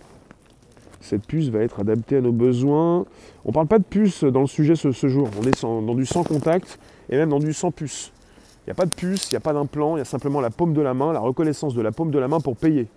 Cette 1.08 1.26
puce 1.26 1.48
va 1.48 1.60
être 1.60 1.80
adaptée 1.80 2.18
à 2.18 2.22
nos 2.22 2.34
besoins. 2.34 3.06
On 3.46 3.50
ne 3.50 3.54
parle 3.54 3.68
pas 3.68 3.80
de 3.80 3.86
puce 3.86 4.26
dans 4.26 4.42
le 4.42 4.48
sujet 4.48 4.76
ce, 4.76 4.92
jour. 5.08 5.30
On 5.42 5.48
est 5.48 5.62
dans 5.62 5.96
du 5.96 6.06
sans 6.06 6.24
contact 6.24 6.80
et 7.10 7.16
même 7.16 7.30
dans 7.30 7.40
du 7.40 7.54
sans 7.54 7.72
puce. 7.72 8.12
Il 8.66 8.70
n'y 8.70 8.72
a 8.72 8.76
pas 8.76 8.86
de 8.86 8.92
puce, 8.92 9.32
il 9.32 9.34
n'y 9.36 9.38
a 9.38 9.40
pas 9.40 9.54
d'implant, 9.54 9.96
il 9.96 10.00
y 10.00 10.02
a 10.02 10.06
simplement 10.06 10.42
la 10.42 10.50
paume 10.50 10.74
de 10.74 10.82
la 10.82 10.94
main, 10.94 11.14
la 11.14 11.22
reconnaissance 11.22 11.74
de 11.74 11.82
la 11.82 11.94
paume 11.94 12.12
de 12.12 12.20
la 12.20 12.28
main 12.28 12.42
pour 12.42 12.58
payer 12.58 12.88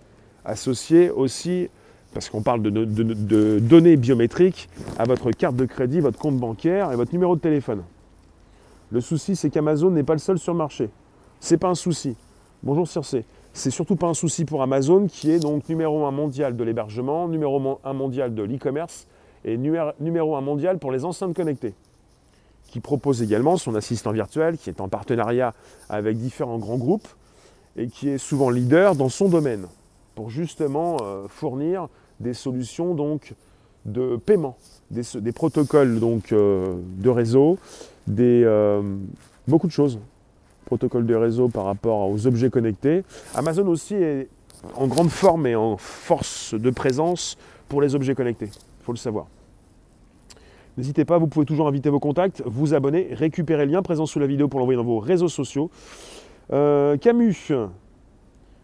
associé 0.43 1.09
aussi, 1.09 1.69
parce 2.13 2.29
qu'on 2.29 2.41
parle 2.41 2.61
de, 2.61 3.59
données 3.59 3.95
biométriques, 3.95 4.69
à 4.97 5.05
votre 5.05 5.31
carte 5.31 5.55
de 5.55 5.65
crédit, 5.65 6.01
votre 6.01 6.19
compte 6.19 6.37
bancaire 6.37 6.91
et 6.91 6.97
votre 6.97 7.13
numéro 7.13 7.35
de 7.35 7.41
téléphone. 7.41 7.83
Le 8.91 8.99
souci, 8.99 9.37
c'est 9.37 9.49
qu'Amazon 9.49 9.91
n'est 9.91 10.03
pas 10.03 10.13
le 10.13 10.19
seul 10.19 10.37
sur 10.37 10.51
le 10.51 10.57
marché. 10.57 10.89
C'est 11.39 11.57
pas 11.57 11.69
un 11.69 11.75
souci. 11.75 12.17
Bonjour 12.63 12.87
Circe. 12.87 13.15
C'est 13.53 13.71
surtout 13.71 13.95
pas 13.95 14.05
un 14.05 14.13
souci 14.13 14.45
pour 14.45 14.61
Amazon, 14.61 15.07
qui 15.07 15.31
est 15.31 15.39
donc 15.39 15.67
numéro 15.67 16.05
un 16.05 16.11
mondial 16.11 16.55
de 16.55 16.63
l'hébergement, 16.63 17.27
numéro 17.27 17.79
un 17.83 17.93
mondial 17.93 18.35
de 18.35 18.43
l'e-commerce 18.43 19.07
et 19.43 19.57
numéro 19.57 20.35
un 20.35 20.41
mondial 20.41 20.77
pour 20.77 20.91
les 20.91 21.03
enceintes 21.03 21.33
connectées 21.33 21.73
qui 22.67 22.79
propose 22.79 23.23
également 23.23 23.57
son 23.57 23.73
assistant 23.73 24.11
virtuel, 24.11 24.59
qui 24.59 24.69
est 24.69 24.79
en 24.79 24.89
partenariat 24.89 25.55
avec 25.89 26.17
différents 26.17 26.59
grands 26.59 26.77
groupes 26.77 27.07
et 27.77 27.87
qui 27.87 28.09
est 28.09 28.19
souvent 28.19 28.51
leader 28.51 28.95
dans 28.95 29.09
son 29.09 29.27
domaine 29.27 29.65
pour 30.13 30.29
justement 30.29 30.97
euh, 31.01 31.27
fournir 31.27 31.87
des 32.19 32.35
solutions 32.35 32.93
donc, 32.93 33.33
de 33.85 34.17
paiement, 34.17 34.55
des, 34.91 35.31
protocoles 35.31 35.99
donc, 35.99 36.31
euh, 36.31 36.75
de 36.99 37.09
réseau, 37.09 37.57
des, 38.05 38.43
euh, 38.45 38.83
beaucoup 39.47 39.65
de 39.65 39.71
choses. 39.71 39.99
De 40.71 41.15
réseau 41.15 41.49
par 41.49 41.65
rapport 41.65 42.09
aux 42.09 42.27
objets 42.27 42.49
connectés. 42.49 43.03
Amazon 43.35 43.67
aussi 43.67 43.95
est 43.95 44.29
en 44.75 44.87
grande 44.87 45.09
forme 45.09 45.45
et 45.45 45.55
en 45.55 45.75
force 45.77 46.53
de 46.53 46.69
présence 46.69 47.37
pour 47.67 47.81
les 47.81 47.93
objets 47.93 48.15
connectés. 48.15 48.49
Il 48.53 48.83
faut 48.85 48.93
le 48.93 48.97
savoir. 48.97 49.27
N'hésitez 50.77 51.03
pas, 51.03 51.17
vous 51.17 51.27
pouvez 51.27 51.45
toujours 51.45 51.67
inviter 51.67 51.89
vos 51.89 51.99
contacts, 51.99 52.41
vous 52.45 52.73
abonner, 52.73 53.09
récupérer 53.11 53.65
le 53.65 53.73
lien 53.73 53.81
présent 53.81 54.05
sous 54.05 54.19
la 54.19 54.27
vidéo 54.27 54.47
pour 54.47 54.61
l'envoyer 54.61 54.77
dans 54.77 54.85
vos 54.85 54.99
réseaux 54.99 55.27
sociaux. 55.27 55.69
Camus, 56.49 57.51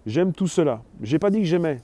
J'aime 0.08 0.32
tout 0.32 0.48
cela. 0.48 0.84
Je 1.02 1.12
n'ai 1.12 1.20
pas 1.20 1.30
dit 1.30 1.40
que 1.40 1.46
j'aimais. 1.46 1.82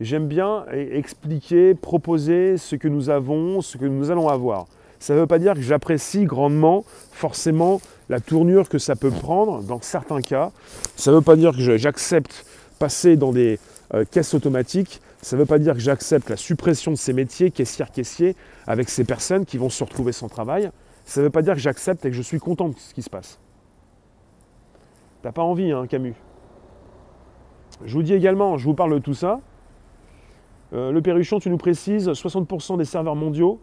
J'aime 0.00 0.26
bien 0.26 0.66
expliquer, 0.72 1.76
proposer 1.76 2.56
ce 2.56 2.74
que 2.74 2.88
nous 2.88 3.10
avons, 3.10 3.60
ce 3.60 3.78
que 3.78 3.84
nous 3.84 4.10
allons 4.10 4.28
avoir. 4.28 4.66
Ça 4.98 5.14
ne 5.14 5.20
veut 5.20 5.28
pas 5.28 5.38
dire 5.38 5.54
que 5.54 5.60
j'apprécie 5.60 6.24
grandement 6.24 6.84
forcément 7.12 7.80
la 8.10 8.18
tournure 8.18 8.68
que 8.68 8.78
ça 8.78 8.96
peut 8.96 9.10
prendre 9.10 9.62
dans 9.62 9.80
certains 9.80 10.20
cas. 10.20 10.50
Ça 10.96 11.12
ne 11.12 11.16
veut 11.16 11.22
pas 11.22 11.36
dire 11.36 11.52
que 11.52 11.78
j'accepte 11.78 12.44
passer 12.80 13.16
dans 13.16 13.32
des 13.32 13.60
euh, 13.94 14.04
caisses 14.04 14.34
automatiques. 14.34 15.00
Ça 15.22 15.36
ne 15.36 15.42
veut 15.42 15.46
pas 15.46 15.60
dire 15.60 15.74
que 15.74 15.80
j'accepte 15.80 16.28
la 16.28 16.36
suppression 16.36 16.90
de 16.90 16.96
ces 16.96 17.12
métiers, 17.12 17.52
caissière-caissier, 17.52 18.34
avec 18.66 18.88
ces 18.88 19.04
personnes 19.04 19.46
qui 19.46 19.58
vont 19.58 19.70
se 19.70 19.84
retrouver 19.84 20.10
sans 20.10 20.28
travail. 20.28 20.70
Ça 21.04 21.20
ne 21.20 21.26
veut 21.26 21.30
pas 21.30 21.42
dire 21.42 21.54
que 21.54 21.60
j'accepte 21.60 22.04
et 22.04 22.10
que 22.10 22.16
je 22.16 22.22
suis 22.22 22.40
content 22.40 22.68
de 22.70 22.74
ce 22.76 22.92
qui 22.92 23.02
se 23.02 23.10
passe. 23.10 23.38
T'as 25.22 25.32
pas 25.32 25.42
envie, 25.42 25.70
hein, 25.70 25.86
Camus 25.86 26.14
je 27.84 27.94
vous 27.94 28.02
dis 28.02 28.12
également, 28.12 28.58
je 28.58 28.64
vous 28.64 28.74
parle 28.74 28.92
de 28.92 28.98
tout 28.98 29.14
ça. 29.14 29.40
Euh, 30.74 30.92
le 30.92 31.00
Perruchon, 31.00 31.38
tu 31.38 31.48
nous 31.48 31.56
précises 31.56 32.08
60% 32.08 32.76
des 32.76 32.84
serveurs 32.84 33.16
mondiaux 33.16 33.58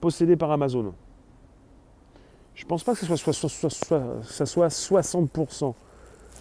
possédés 0.00 0.36
par 0.36 0.50
Amazon. 0.52 0.94
Je 2.58 2.64
pense 2.64 2.82
pas 2.82 2.92
que 2.92 2.98
ce 2.98 3.16
soit, 3.16 3.32
60%. 4.68 5.74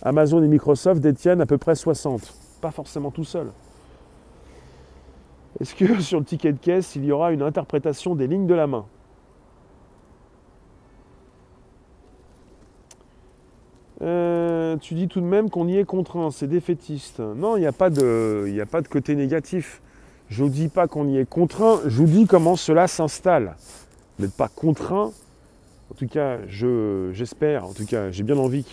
Amazon 0.02 0.44
et 0.44 0.48
Microsoft 0.48 1.00
détiennent 1.00 1.42
à 1.42 1.46
peu 1.46 1.60
près 1.60 1.74
60%. 1.74 2.32
Pas 2.60 2.72
forcément 2.72 3.12
tout 3.12 3.24
seul. 3.24 3.52
Est-ce 5.60 5.76
que 5.76 6.02
sur 6.02 6.18
le 6.18 6.26
ticket 6.26 6.54
de 6.54 6.58
caisse, 6.58 6.96
il 6.96 7.06
y 7.06 7.12
aura 7.12 7.32
une 7.32 7.44
interprétation 7.44 8.16
des 8.16 8.26
lignes 8.26 8.48
de 8.48 8.56
la 8.56 8.66
main? 8.66 8.86
Euh, 14.02 14.76
tu 14.78 14.96
dis 14.96 15.08
tout 15.08 15.22
de 15.22 15.26
même 15.26 15.52
qu'on 15.52 15.68
y 15.68 15.78
est 15.78 15.86
contraint, 15.86 16.32
c'est 16.32 16.48
défaitiste. 16.48 17.20
Non, 17.20 17.58
il 17.58 17.60
n'y 17.60 17.68
a, 17.68 17.72
pas 17.72 17.92
de, 17.92 18.52
a 18.60 18.66
pas 18.66 18.82
de 18.82 18.88
côté 18.88 19.16
négatif. 19.16 19.84
Je 20.30 20.44
ne 20.44 20.50
dis 20.50 20.68
pas 20.68 20.88
qu'on 20.88 21.08
y 21.08 21.20
est 21.20 21.30
contraint, 21.30 21.80
je 21.86 21.98
vous 21.98 22.08
dis 22.08 22.26
comment 22.26 22.56
cela 22.56 22.88
s'installe. 22.88 23.56
Vous 24.18 24.26
n'êtes 24.26 24.36
pas 24.36 24.48
contraint. 24.48 25.12
En 25.90 25.96
tout 25.96 26.08
cas, 26.08 26.40
j'espère, 26.48 27.66
en 27.66 27.74
tout 27.74 27.86
cas, 27.86 28.12
j'ai 28.12 28.24
bien 28.24 28.38
envie 28.38 28.64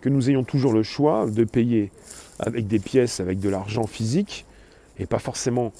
que 0.00 0.08
nous 0.08 0.30
ayons 0.30 0.42
toujours 0.42 0.72
le 0.72 0.82
choix 0.82 1.26
de 1.30 1.44
payer 1.44 1.92
avec 2.38 2.66
des 2.66 2.78
pièces, 2.78 3.20
avec 3.20 3.38
de 3.38 3.48
l'argent 3.48 3.86
physique, 3.86 4.46
et 4.98 5.06
pas 5.06 5.18
forcément 5.18 5.72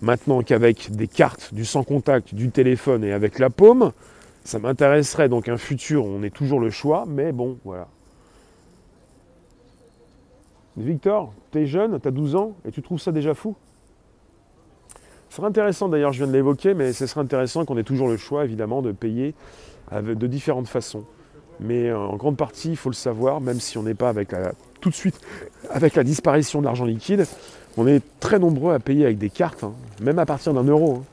maintenant 0.00 0.42
qu'avec 0.42 0.90
des 0.90 1.08
cartes, 1.08 1.54
du 1.54 1.64
sans 1.64 1.84
contact, 1.84 2.34
du 2.34 2.50
téléphone 2.50 3.04
et 3.04 3.12
avec 3.12 3.38
la 3.38 3.50
paume. 3.50 3.92
Ça 4.44 4.58
m'intéresserait 4.58 5.28
donc 5.28 5.48
un 5.48 5.58
futur 5.58 6.06
où 6.06 6.08
on 6.08 6.22
ait 6.22 6.30
toujours 6.30 6.60
le 6.60 6.70
choix, 6.70 7.04
mais 7.06 7.32
bon, 7.32 7.58
voilà. 7.64 7.88
Victor, 10.76 11.32
tu 11.52 11.58
es 11.58 11.66
jeune, 11.66 12.00
tu 12.00 12.08
as 12.08 12.10
12 12.10 12.36
ans 12.36 12.56
et 12.66 12.70
tu 12.70 12.82
trouves 12.82 13.00
ça 13.00 13.12
déjà 13.12 13.34
fou? 13.34 13.56
Ce 15.36 15.42
serait 15.42 15.48
intéressant 15.48 15.90
d'ailleurs, 15.90 16.14
je 16.14 16.16
viens 16.20 16.28
de 16.28 16.32
l'évoquer, 16.32 16.72
mais 16.72 16.94
ce 16.94 17.06
serait 17.06 17.20
intéressant 17.20 17.66
qu'on 17.66 17.76
ait 17.76 17.82
toujours 17.82 18.08
le 18.08 18.16
choix 18.16 18.46
évidemment 18.46 18.80
de 18.80 18.90
payer 18.90 19.34
de 19.92 20.26
différentes 20.26 20.66
façons. 20.66 21.04
Mais 21.60 21.90
euh, 21.90 21.98
en 21.98 22.16
grande 22.16 22.38
partie, 22.38 22.70
il 22.70 22.76
faut 22.78 22.88
le 22.88 22.94
savoir, 22.94 23.42
même 23.42 23.60
si 23.60 23.76
on 23.76 23.82
n'est 23.82 23.92
pas 23.92 24.08
avec 24.08 24.30
tout 24.80 24.88
de 24.88 24.94
suite 24.94 25.20
avec 25.68 25.94
la 25.94 26.04
disparition 26.04 26.60
de 26.60 26.64
l'argent 26.64 26.86
liquide, 26.86 27.26
on 27.76 27.86
est 27.86 28.02
très 28.18 28.38
nombreux 28.38 28.72
à 28.72 28.78
payer 28.78 29.04
avec 29.04 29.18
des 29.18 29.28
cartes, 29.28 29.62
hein, 29.62 29.74
même 30.00 30.18
à 30.18 30.24
partir 30.24 30.54
d'un 30.54 30.64
euro. 30.64 31.02
Hein. 31.02 31.04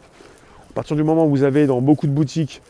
À 0.70 0.74
partir 0.74 0.96
du 0.96 1.04
moment 1.04 1.26
où 1.26 1.30
vous 1.30 1.44
avez 1.44 1.68
dans 1.68 1.82
beaucoup 1.82 2.08
de 2.08 2.14
boutiques 2.14 2.62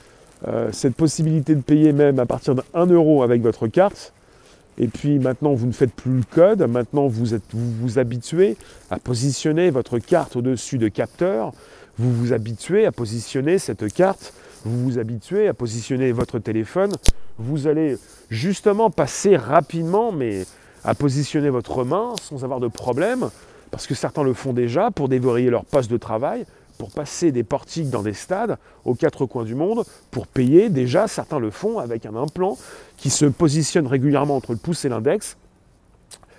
euh, 0.48 0.70
cette 0.72 0.96
possibilité 0.96 1.54
de 1.54 1.62
payer 1.62 1.94
même 1.94 2.18
à 2.18 2.26
partir 2.26 2.56
d'un 2.56 2.86
euro 2.88 3.22
avec 3.22 3.44
votre 3.44 3.68
carte, 3.68 4.12
et 4.78 4.88
puis 4.88 5.20
maintenant 5.20 5.54
vous 5.54 5.68
ne 5.68 5.72
faites 5.72 5.94
plus 5.94 6.18
le 6.18 6.24
code, 6.24 6.62
maintenant 6.64 7.08
vous 7.08 7.34
êtes, 7.34 7.44
vous, 7.54 7.72
vous 7.82 8.00
habituez 8.00 8.58
à 8.90 9.00
positionner 9.00 9.70
votre 9.70 10.00
carte 10.00 10.36
au-dessus 10.36 10.78
de 10.78 10.88
capteurs, 10.88 11.54
vous 11.98 12.12
vous 12.14 12.34
habituez 12.34 12.86
à 12.86 12.92
positionner 12.92 13.60
cette 13.60 13.92
carte, 13.94 14.34
vous 14.66 14.84
vous 14.84 15.00
habituez 15.00 15.48
à 15.48 15.54
positionner 15.54 16.12
votre 16.12 16.40
téléphone, 16.40 16.94
vous 17.38 17.68
allez 17.68 17.98
justement 18.30 18.90
passer 18.90 19.38
rapidement, 19.38 20.12
mais 20.12 20.46
à 20.84 20.96
positionner 20.96 21.50
votre 21.50 21.84
main 21.84 22.14
sans 22.22 22.44
avoir 22.44 22.60
de 22.60 22.68
problème, 22.68 23.30
parce 23.72 23.88
que 23.88 23.96
certains 23.96 24.24
le 24.24 24.34
font 24.34 24.54
déjà 24.54 24.92
pour 24.92 25.10
déverrouiller 25.10 25.50
leur 25.50 25.66
poste 25.66 25.90
de 25.90 25.98
travail, 25.98 26.46
pour 26.78 26.92
passer 26.92 27.32
des 27.32 27.44
portiques 27.44 27.90
dans 27.90 28.02
des 28.02 28.14
stades 28.14 28.58
aux 28.86 28.96
quatre 28.96 29.26
coins 29.26 29.44
du 29.44 29.56
monde, 29.56 29.84
pour 30.12 30.28
payer. 30.28 30.70
Déjà, 30.70 31.08
certains 31.08 31.40
le 31.40 31.52
font 31.52 31.80
avec 31.80 32.06
un 32.06 32.16
implant 32.16 32.58
qui 32.98 33.10
se 33.10 33.26
positionne 33.26 33.88
régulièrement 33.88 34.36
entre 34.36 34.52
le 34.52 34.58
pouce 34.58 34.86
et 34.86 34.90
l'index. 34.90 35.38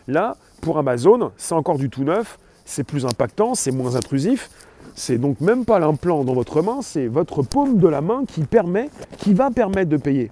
Là, 0.06 0.36
pour 0.60 0.78
Amazon, 0.78 1.32
c'est 1.36 1.54
encore 1.54 1.78
du 1.78 1.88
tout 1.88 2.04
neuf, 2.04 2.38
c'est 2.64 2.84
plus 2.84 3.06
impactant, 3.06 3.54
c'est 3.54 3.70
moins 3.70 3.96
intrusif. 3.96 4.50
C'est 4.94 5.18
donc 5.18 5.40
même 5.40 5.64
pas 5.64 5.78
l'implant 5.78 6.24
dans 6.24 6.34
votre 6.34 6.62
main, 6.62 6.80
c'est 6.82 7.06
votre 7.06 7.42
paume 7.42 7.78
de 7.78 7.88
la 7.88 8.00
main 8.00 8.24
qui 8.26 8.42
permet, 8.42 8.90
qui 9.18 9.34
va 9.34 9.50
permettre 9.50 9.90
de 9.90 9.96
payer. 9.96 10.30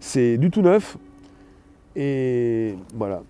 C'est 0.00 0.36
du 0.38 0.50
tout 0.50 0.62
neuf. 0.62 0.96
Et 1.94 2.74
voilà. 2.94 3.22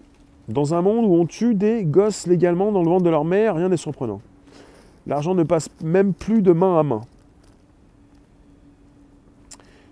Dans 0.49 0.75
un 0.75 0.83
monde 0.83 1.05
où 1.07 1.15
on 1.15 1.27
tue 1.27 1.55
des 1.55 1.85
gosses 1.85 2.27
légalement 2.27 2.71
dans 2.71 2.83
le 2.83 2.89
ventre 2.89 3.05
de 3.05 3.11
leur 3.11 3.25
mère, 3.25 3.57
rien 3.57 3.69
n'est 3.69 3.77
surprenant. 3.77 4.21
L'argent 5.07 5.35
ne 5.35 5.43
passe 5.43 5.69
même 5.83 6.13
plus 6.13 6.43
de 6.43 6.53
main 6.53 6.79
à 6.79 6.83
main. 6.83 7.03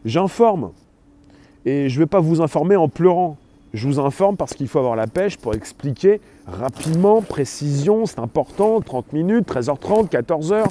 J'informe. 0.04 0.72
Et 1.64 1.88
je 1.88 1.94
ne 1.98 2.04
vais 2.04 2.08
pas 2.08 2.20
vous 2.20 2.40
informer 2.40 2.76
en 2.76 2.88
pleurant. 2.88 3.36
Je 3.72 3.88
vous 3.88 3.98
informe 3.98 4.36
parce 4.36 4.54
qu'il 4.54 4.68
faut 4.68 4.78
avoir 4.78 4.94
la 4.94 5.08
pêche 5.08 5.36
pour 5.36 5.54
expliquer 5.54 6.20
rapidement, 6.46 7.22
précision, 7.22 8.06
c'est 8.06 8.20
important, 8.20 8.80
30 8.80 9.12
minutes, 9.12 9.48
13h30, 9.48 10.10
14h. 10.10 10.64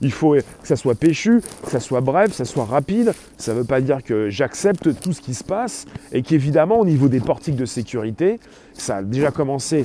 Il 0.00 0.12
faut 0.12 0.34
que 0.34 0.42
ça 0.62 0.76
soit 0.76 0.94
péchu, 0.94 1.40
que 1.64 1.70
ça 1.70 1.80
soit 1.80 2.00
bref, 2.00 2.30
que 2.30 2.36
ça 2.36 2.44
soit 2.44 2.64
rapide. 2.64 3.12
Ça 3.38 3.54
ne 3.54 3.58
veut 3.58 3.64
pas 3.64 3.80
dire 3.80 4.04
que 4.04 4.30
j'accepte 4.30 5.00
tout 5.00 5.12
ce 5.12 5.20
qui 5.20 5.34
se 5.34 5.42
passe 5.42 5.86
et 6.12 6.22
qu'évidemment 6.22 6.78
au 6.78 6.84
niveau 6.84 7.08
des 7.08 7.20
portiques 7.20 7.56
de 7.56 7.64
sécurité, 7.64 8.38
ça 8.72 8.98
a 8.98 9.02
déjà 9.02 9.32
commencé. 9.32 9.84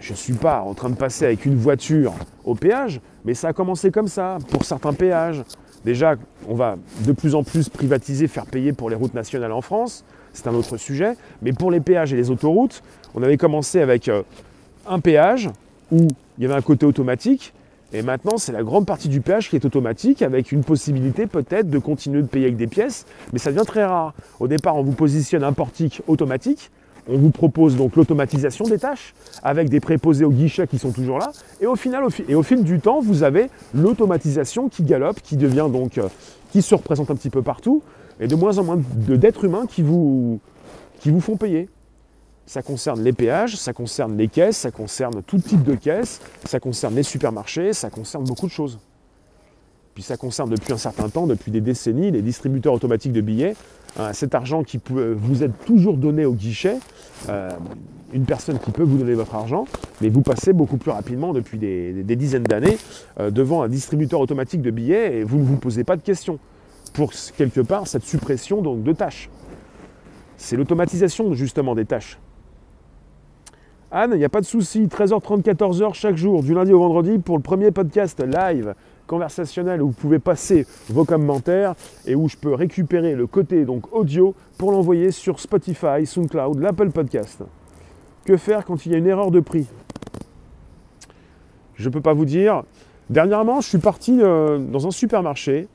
Je 0.00 0.12
ne 0.12 0.16
suis 0.16 0.34
pas 0.34 0.60
en 0.60 0.74
train 0.74 0.90
de 0.90 0.96
passer 0.96 1.24
avec 1.24 1.46
une 1.46 1.56
voiture 1.56 2.14
au 2.44 2.54
péage, 2.54 3.00
mais 3.24 3.34
ça 3.34 3.48
a 3.48 3.52
commencé 3.52 3.90
comme 3.90 4.08
ça 4.08 4.38
pour 4.50 4.64
certains 4.64 4.92
péages. 4.92 5.42
Déjà, 5.84 6.16
on 6.48 6.54
va 6.54 6.76
de 7.04 7.12
plus 7.12 7.34
en 7.34 7.44
plus 7.44 7.68
privatiser, 7.68 8.28
faire 8.28 8.46
payer 8.46 8.72
pour 8.72 8.90
les 8.90 8.96
routes 8.96 9.14
nationales 9.14 9.52
en 9.52 9.60
France 9.60 10.04
c'est 10.36 10.46
un 10.46 10.54
autre 10.54 10.76
sujet. 10.76 11.16
Mais 11.42 11.52
pour 11.52 11.70
les 11.70 11.80
péages 11.80 12.12
et 12.12 12.16
les 12.16 12.30
autoroutes, 12.30 12.82
on 13.14 13.22
avait 13.22 13.36
commencé 13.36 13.80
avec 13.80 14.08
euh, 14.08 14.22
un 14.86 15.00
péage 15.00 15.48
où 15.90 16.08
il 16.38 16.42
y 16.42 16.46
avait 16.46 16.54
un 16.54 16.62
côté 16.62 16.86
automatique. 16.86 17.52
Et 17.92 18.02
maintenant, 18.02 18.36
c'est 18.36 18.52
la 18.52 18.62
grande 18.62 18.84
partie 18.84 19.08
du 19.08 19.20
péage 19.20 19.48
qui 19.48 19.56
est 19.56 19.64
automatique, 19.64 20.20
avec 20.20 20.52
une 20.52 20.64
possibilité 20.64 21.26
peut-être 21.26 21.70
de 21.70 21.78
continuer 21.78 22.20
de 22.20 22.26
payer 22.26 22.46
avec 22.46 22.56
des 22.56 22.66
pièces, 22.66 23.06
mais 23.32 23.38
ça 23.38 23.52
devient 23.52 23.64
très 23.64 23.84
rare. 23.84 24.12
Au 24.40 24.48
départ, 24.48 24.76
on 24.76 24.82
vous 24.82 24.92
positionne 24.92 25.44
un 25.44 25.52
portique 25.52 26.02
automatique, 26.08 26.70
on 27.08 27.18
vous 27.18 27.30
propose 27.30 27.76
donc 27.76 27.96
l'automatisation 27.96 28.64
des 28.64 28.78
tâches, 28.78 29.14
avec 29.42 29.68
des 29.68 29.80
préposés 29.80 30.24
au 30.24 30.30
guichet 30.30 30.66
qui 30.66 30.78
sont 30.78 30.92
toujours 30.92 31.18
là, 31.18 31.30
et 31.60 31.66
au, 31.66 31.76
final, 31.76 32.04
et 32.28 32.34
au 32.34 32.42
fil 32.42 32.64
du 32.64 32.80
temps, 32.80 33.00
vous 33.00 33.22
avez 33.22 33.48
l'automatisation 33.74 34.68
qui 34.68 34.82
galope, 34.82 35.20
qui 35.20 35.36
devient 35.36 35.68
donc, 35.70 35.98
euh, 35.98 36.08
qui 36.50 36.62
se 36.62 36.74
représente 36.74 37.10
un 37.10 37.14
petit 37.14 37.30
peu 37.30 37.42
partout, 37.42 37.82
et 38.20 38.26
de 38.26 38.34
moins 38.34 38.58
en 38.58 38.64
moins 38.64 38.78
d'êtres 38.78 39.44
humains 39.44 39.66
qui 39.66 39.82
vous, 39.82 40.40
qui 41.00 41.10
vous 41.10 41.20
font 41.20 41.36
payer. 41.36 41.68
Ça 42.46 42.62
concerne 42.62 43.02
les 43.02 43.12
péages, 43.12 43.56
ça 43.56 43.72
concerne 43.72 44.16
les 44.16 44.28
caisses, 44.28 44.58
ça 44.58 44.70
concerne 44.70 45.22
tout 45.22 45.38
type 45.38 45.64
de 45.64 45.74
caisses, 45.74 46.20
ça 46.44 46.60
concerne 46.60 46.94
les 46.94 47.02
supermarchés, 47.02 47.72
ça 47.72 47.90
concerne 47.90 48.24
beaucoup 48.24 48.46
de 48.46 48.52
choses. 48.52 48.78
Puis 49.94 50.02
ça 50.02 50.16
concerne 50.16 50.50
depuis 50.50 50.72
un 50.72 50.78
certain 50.78 51.08
temps, 51.08 51.26
depuis 51.26 51.50
des 51.50 51.60
décennies, 51.60 52.10
les 52.10 52.22
distributeurs 52.22 52.74
automatiques 52.74 53.12
de 53.12 53.20
billets. 53.20 53.56
Hein, 53.98 54.12
cet 54.12 54.34
argent 54.34 54.62
qui 54.62 54.78
peut 54.78 55.16
vous 55.18 55.42
être 55.42 55.56
toujours 55.64 55.96
donné 55.96 56.26
au 56.26 56.34
guichet, 56.34 56.78
euh, 57.28 57.50
une 58.12 58.24
personne 58.24 58.58
qui 58.58 58.70
peut 58.70 58.82
vous 58.82 58.98
donner 58.98 59.14
votre 59.14 59.34
argent, 59.34 59.66
mais 60.00 60.10
vous 60.10 60.20
passez 60.20 60.52
beaucoup 60.52 60.76
plus 60.76 60.90
rapidement 60.90 61.32
depuis 61.32 61.58
des, 61.58 62.04
dizaines 62.16 62.44
d'années 62.44 62.76
euh, 63.20 63.30
devant 63.30 63.62
un 63.62 63.68
distributeur 63.68 64.20
automatique 64.20 64.60
de 64.60 64.70
billets 64.70 65.18
et 65.18 65.24
vous 65.24 65.38
ne 65.38 65.44
vous 65.44 65.56
posez 65.56 65.82
pas 65.82 65.96
de 65.96 66.02
questions 66.02 66.38
pour 66.92 67.12
quelque 67.36 67.60
part 67.60 67.88
cette 67.88 68.04
suppression 68.04 68.60
donc, 68.60 68.82
de 68.82 68.92
tâches. 68.92 69.30
C'est 70.36 70.56
l'automatisation 70.56 71.32
justement 71.32 71.74
des 71.74 71.86
tâches. 71.86 72.18
Anne, 73.90 74.10
il 74.12 74.18
n'y 74.18 74.24
a 74.24 74.28
pas 74.28 74.40
de 74.40 74.46
souci, 74.46 74.86
13h30, 74.86 75.42
14h 75.42 75.94
chaque 75.94 76.16
jour, 76.16 76.42
du 76.42 76.52
lundi 76.52 76.72
au 76.72 76.80
vendredi, 76.80 77.18
pour 77.18 77.36
le 77.36 77.42
premier 77.42 77.70
podcast 77.70 78.22
live 78.22 78.74
conversationnel 79.06 79.82
où 79.82 79.88
vous 79.88 79.92
pouvez 79.92 80.18
passer 80.18 80.66
vos 80.88 81.04
commentaires 81.04 81.74
et 82.06 82.14
où 82.14 82.28
je 82.28 82.36
peux 82.36 82.54
récupérer 82.54 83.14
le 83.14 83.26
côté 83.26 83.64
donc 83.64 83.92
audio 83.94 84.34
pour 84.58 84.72
l'envoyer 84.72 85.10
sur 85.10 85.40
Spotify, 85.40 86.04
SoundCloud, 86.04 86.60
l'Apple 86.60 86.90
Podcast. 86.90 87.42
Que 88.24 88.36
faire 88.36 88.64
quand 88.64 88.86
il 88.86 88.92
y 88.92 88.94
a 88.94 88.98
une 88.98 89.06
erreur 89.06 89.30
de 89.30 89.40
prix? 89.40 89.66
Je 91.74 91.88
ne 91.88 91.92
peux 91.92 92.00
pas 92.00 92.14
vous 92.14 92.24
dire. 92.24 92.64
Dernièrement, 93.10 93.60
je 93.60 93.68
suis 93.68 93.78
parti 93.78 94.18
euh, 94.20 94.58
dans 94.58 94.86
un 94.86 94.90
supermarché 94.90 95.68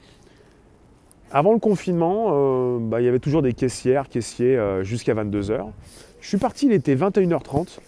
avant 1.34 1.54
le 1.54 1.60
confinement, 1.60 2.28
euh, 2.32 2.78
bah, 2.80 3.02
il 3.02 3.06
y 3.06 3.08
avait 3.08 3.20
toujours 3.20 3.42
des 3.42 3.54
caissières, 3.54 4.10
caissiers 4.10 4.58
euh, 4.58 4.84
jusqu'à 4.84 5.14
22h. 5.14 5.66
Je 6.20 6.28
suis 6.28 6.38
parti, 6.38 6.66
il 6.66 6.74
était 6.74 6.96
21h30. 6.96 7.80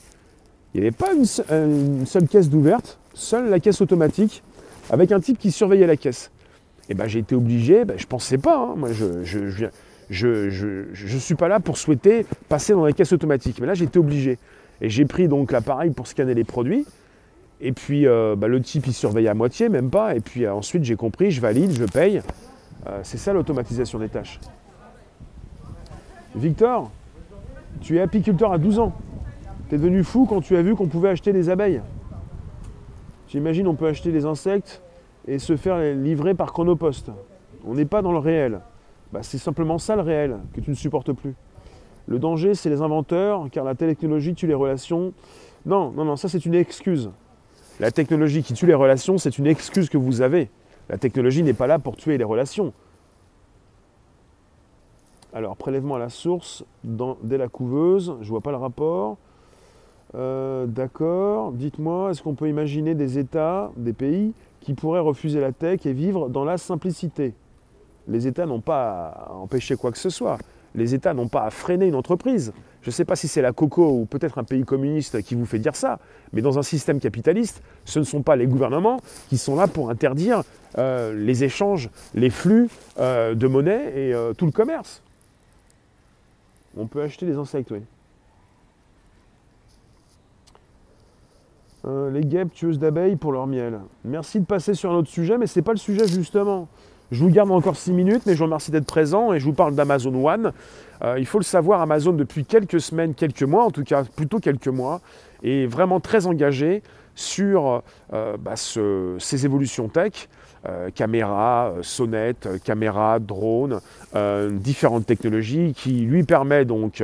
Il 0.73 0.81
n'y 0.81 0.87
avait 0.87 0.95
pas 0.95 1.13
une, 1.13 2.05
seule 2.05 2.27
caisse 2.27 2.49
d'ouverte, 2.49 2.99
seule 3.13 3.49
la 3.49 3.59
caisse 3.59 3.81
automatique, 3.81 4.43
avec 4.89 5.11
un 5.11 5.19
type 5.19 5.37
qui 5.37 5.51
surveillait 5.51 5.87
la 5.87 5.97
caisse. 5.97 6.31
Et 6.89 6.93
ben 6.93 7.07
j'ai 7.07 7.19
été 7.19 7.35
obligé, 7.35 7.85
ben, 7.85 7.97
je 7.97 8.05
pensais 8.05 8.37
pas, 8.37 8.57
hein. 8.57 8.73
moi 8.75 8.89
je 8.91 9.05
ne 9.05 9.69
je, 10.09 10.49
je, 10.93 11.17
suis 11.17 11.35
pas 11.35 11.47
là 11.47 11.59
pour 11.59 11.77
souhaiter 11.77 12.25
passer 12.49 12.73
dans 12.73 12.85
la 12.85 12.91
caisse 12.91 13.13
automatique. 13.13 13.59
Mais 13.61 13.67
là 13.67 13.73
été 13.73 13.99
obligé. 13.99 14.37
Et 14.81 14.89
j'ai 14.89 15.05
pris 15.05 15.27
donc 15.27 15.51
l'appareil 15.51 15.91
pour 15.91 16.07
scanner 16.07 16.33
les 16.33 16.43
produits. 16.43 16.85
Et 17.61 17.71
puis 17.71 18.05
euh, 18.05 18.35
bah, 18.37 18.47
le 18.47 18.61
type 18.61 18.85
il 18.87 18.93
surveille 18.93 19.27
à 19.27 19.33
moitié, 19.33 19.69
même 19.69 19.89
pas. 19.89 20.15
Et 20.15 20.19
puis 20.19 20.47
ensuite 20.47 20.83
j'ai 20.83 20.95
compris, 20.95 21.31
je 21.31 21.39
valide, 21.39 21.71
je 21.71 21.85
paye. 21.85 22.21
Euh, 22.87 22.99
c'est 23.03 23.17
ça 23.17 23.31
l'automatisation 23.31 23.99
des 23.99 24.09
tâches. 24.09 24.39
Victor, 26.35 26.91
tu 27.81 27.97
es 27.97 28.01
apiculteur 28.01 28.51
à 28.51 28.57
12 28.57 28.79
ans. 28.79 28.93
Tu 29.69 29.75
es 29.75 29.77
devenu 29.77 30.03
fou 30.03 30.25
quand 30.25 30.41
tu 30.41 30.57
as 30.57 30.61
vu 30.61 30.75
qu'on 30.75 30.87
pouvait 30.87 31.09
acheter 31.09 31.31
des 31.31 31.49
abeilles. 31.49 31.81
J'imagine 33.33 33.67
on 33.67 33.73
peut 33.73 33.87
acheter 33.87 34.11
des 34.11 34.27
insectes 34.27 34.83
et 35.27 35.39
se 35.39 35.57
faire 35.57 35.79
livrer 35.95 36.35
par 36.35 36.53
chronopost. 36.53 37.09
On 37.65 37.73
n'est 37.73 37.83
pas 37.83 38.03
dans 38.03 38.11
le 38.11 38.19
réel. 38.19 38.61
Bah, 39.11 39.23
c'est 39.23 39.39
simplement 39.39 39.79
ça 39.79 39.95
le 39.95 40.03
réel 40.03 40.37
que 40.53 40.61
tu 40.61 40.69
ne 40.69 40.75
supportes 40.75 41.11
plus. 41.13 41.33
Le 42.05 42.19
danger, 42.19 42.53
c'est 42.53 42.69
les 42.69 42.83
inventeurs, 42.83 43.47
car 43.51 43.65
la 43.65 43.73
technologie 43.73 44.35
tue 44.35 44.45
les 44.45 44.53
relations. 44.53 45.13
Non, 45.65 45.89
non, 45.89 46.05
non, 46.05 46.15
ça 46.15 46.29
c'est 46.29 46.45
une 46.45 46.53
excuse. 46.53 47.09
La 47.79 47.89
technologie 47.89 48.43
qui 48.43 48.53
tue 48.53 48.67
les 48.67 48.75
relations, 48.75 49.17
c'est 49.17 49.39
une 49.39 49.47
excuse 49.47 49.89
que 49.89 49.97
vous 49.97 50.21
avez. 50.21 50.51
La 50.87 50.99
technologie 50.99 51.41
n'est 51.41 51.53
pas 51.53 51.65
là 51.65 51.79
pour 51.79 51.95
tuer 51.97 52.19
les 52.19 52.23
relations. 52.23 52.71
Alors, 55.33 55.57
prélèvement 55.57 55.95
à 55.95 55.99
la 55.99 56.09
source 56.09 56.65
dès 56.83 57.39
la 57.39 57.47
couveuse, 57.47 58.15
je 58.21 58.25
ne 58.25 58.29
vois 58.29 58.41
pas 58.41 58.51
le 58.51 58.57
rapport. 58.57 59.17
Euh, 60.15 60.67
d'accord, 60.67 61.51
dites-moi, 61.53 62.11
est-ce 62.11 62.21
qu'on 62.21 62.35
peut 62.35 62.47
imaginer 62.47 62.93
des 62.93 63.17
États, 63.17 63.71
des 63.77 63.93
pays 63.93 64.33
qui 64.61 64.73
pourraient 64.73 64.99
refuser 64.99 65.39
la 65.39 65.51
tech 65.51 65.85
et 65.85 65.93
vivre 65.93 66.29
dans 66.29 66.45
la 66.45 66.57
simplicité? 66.57 67.33
Les 68.07 68.27
États 68.27 68.45
n'ont 68.45 68.61
pas 68.61 69.07
à 69.07 69.33
empêcher 69.33 69.75
quoi 69.75 69.91
que 69.91 69.97
ce 69.97 70.09
soit. 70.09 70.37
Les 70.75 70.93
États 70.93 71.13
n'ont 71.13 71.27
pas 71.27 71.43
à 71.43 71.49
freiner 71.49 71.87
une 71.87 71.95
entreprise. 71.95 72.53
Je 72.81 72.89
ne 72.89 72.91
sais 72.91 73.05
pas 73.05 73.15
si 73.15 73.27
c'est 73.27 73.41
la 73.41 73.53
coco 73.53 73.89
ou 73.89 74.05
peut-être 74.05 74.37
un 74.39 74.43
pays 74.43 74.63
communiste 74.63 75.21
qui 75.21 75.35
vous 75.35 75.45
fait 75.45 75.59
dire 75.59 75.75
ça, 75.75 75.99
mais 76.31 76.41
dans 76.41 76.59
un 76.59 76.63
système 76.63 76.99
capitaliste, 76.99 77.61
ce 77.85 77.99
ne 77.99 78.03
sont 78.03 78.23
pas 78.23 78.35
les 78.35 78.47
gouvernements 78.47 78.99
qui 79.29 79.37
sont 79.37 79.55
là 79.55 79.67
pour 79.67 79.89
interdire 79.89 80.43
euh, 80.77 81.13
les 81.13 81.43
échanges, 81.43 81.89
les 82.13 82.29
flux 82.29 82.69
euh, 82.99 83.35
de 83.35 83.47
monnaie 83.47 83.93
et 83.95 84.13
tout 84.37 84.45
le 84.45 84.51
commerce. 84.51 85.01
On 86.75 86.87
peut 86.87 87.01
acheter 87.01 87.25
des 87.25 87.35
insectes, 87.35 87.71
oui. 87.71 87.81
Les 91.85 92.21
guêpes 92.21 92.53
tueuses 92.53 92.79
d'abeilles 92.79 93.15
pour 93.17 93.31
leur 93.31 93.45
miel. 93.45 93.79
Merci 94.05 94.39
de 94.39 94.45
passer 94.45 94.73
sur 94.73 94.91
un 94.91 94.95
autre 94.95 95.09
sujet, 95.09 95.37
mais 95.37 95.47
ce 95.47 95.59
n'est 95.59 95.63
pas 95.63 95.73
le 95.73 95.77
sujet 95.77 96.07
justement. 96.07 96.67
Je 97.13 97.23
vous 97.23 97.29
garde 97.29 97.51
encore 97.51 97.75
6 97.75 97.91
minutes, 97.91 98.23
mais 98.25 98.33
je 98.33 98.39
vous 98.39 98.45
remercie 98.45 98.71
d'être 98.71 98.87
présent 98.87 99.33
et 99.33 99.39
je 99.39 99.45
vous 99.45 99.53
parle 99.53 99.75
d'Amazon 99.75 100.25
One. 100.25 100.51
Euh, 101.03 101.19
il 101.19 101.27
faut 101.27 101.37
le 101.37 101.43
savoir, 101.43 101.79
Amazon, 101.79 102.11
depuis 102.11 102.43
quelques 102.43 102.81
semaines, 102.81 103.13
quelques 103.13 103.43
mois, 103.43 103.65
en 103.65 103.69
tout 103.69 103.83
cas 103.83 104.03
plutôt 104.03 104.39
quelques 104.39 104.67
mois, 104.67 104.99
est 105.43 105.67
vraiment 105.67 105.99
très 105.99 106.25
engagé 106.25 106.81
sur 107.13 107.83
euh, 108.13 108.35
bah, 108.37 108.55
ces 108.55 109.45
évolutions 109.45 109.89
tech. 109.89 110.27
Euh, 110.65 110.89
caméra, 110.89 111.73
sonnette, 111.81 112.47
caméra, 112.63 113.19
drone, 113.19 113.79
différentes 114.49 115.05
technologies 115.05 115.73
qui 115.75 115.91
lui 115.91 116.23
permettent 116.23 116.69
donc 116.69 117.03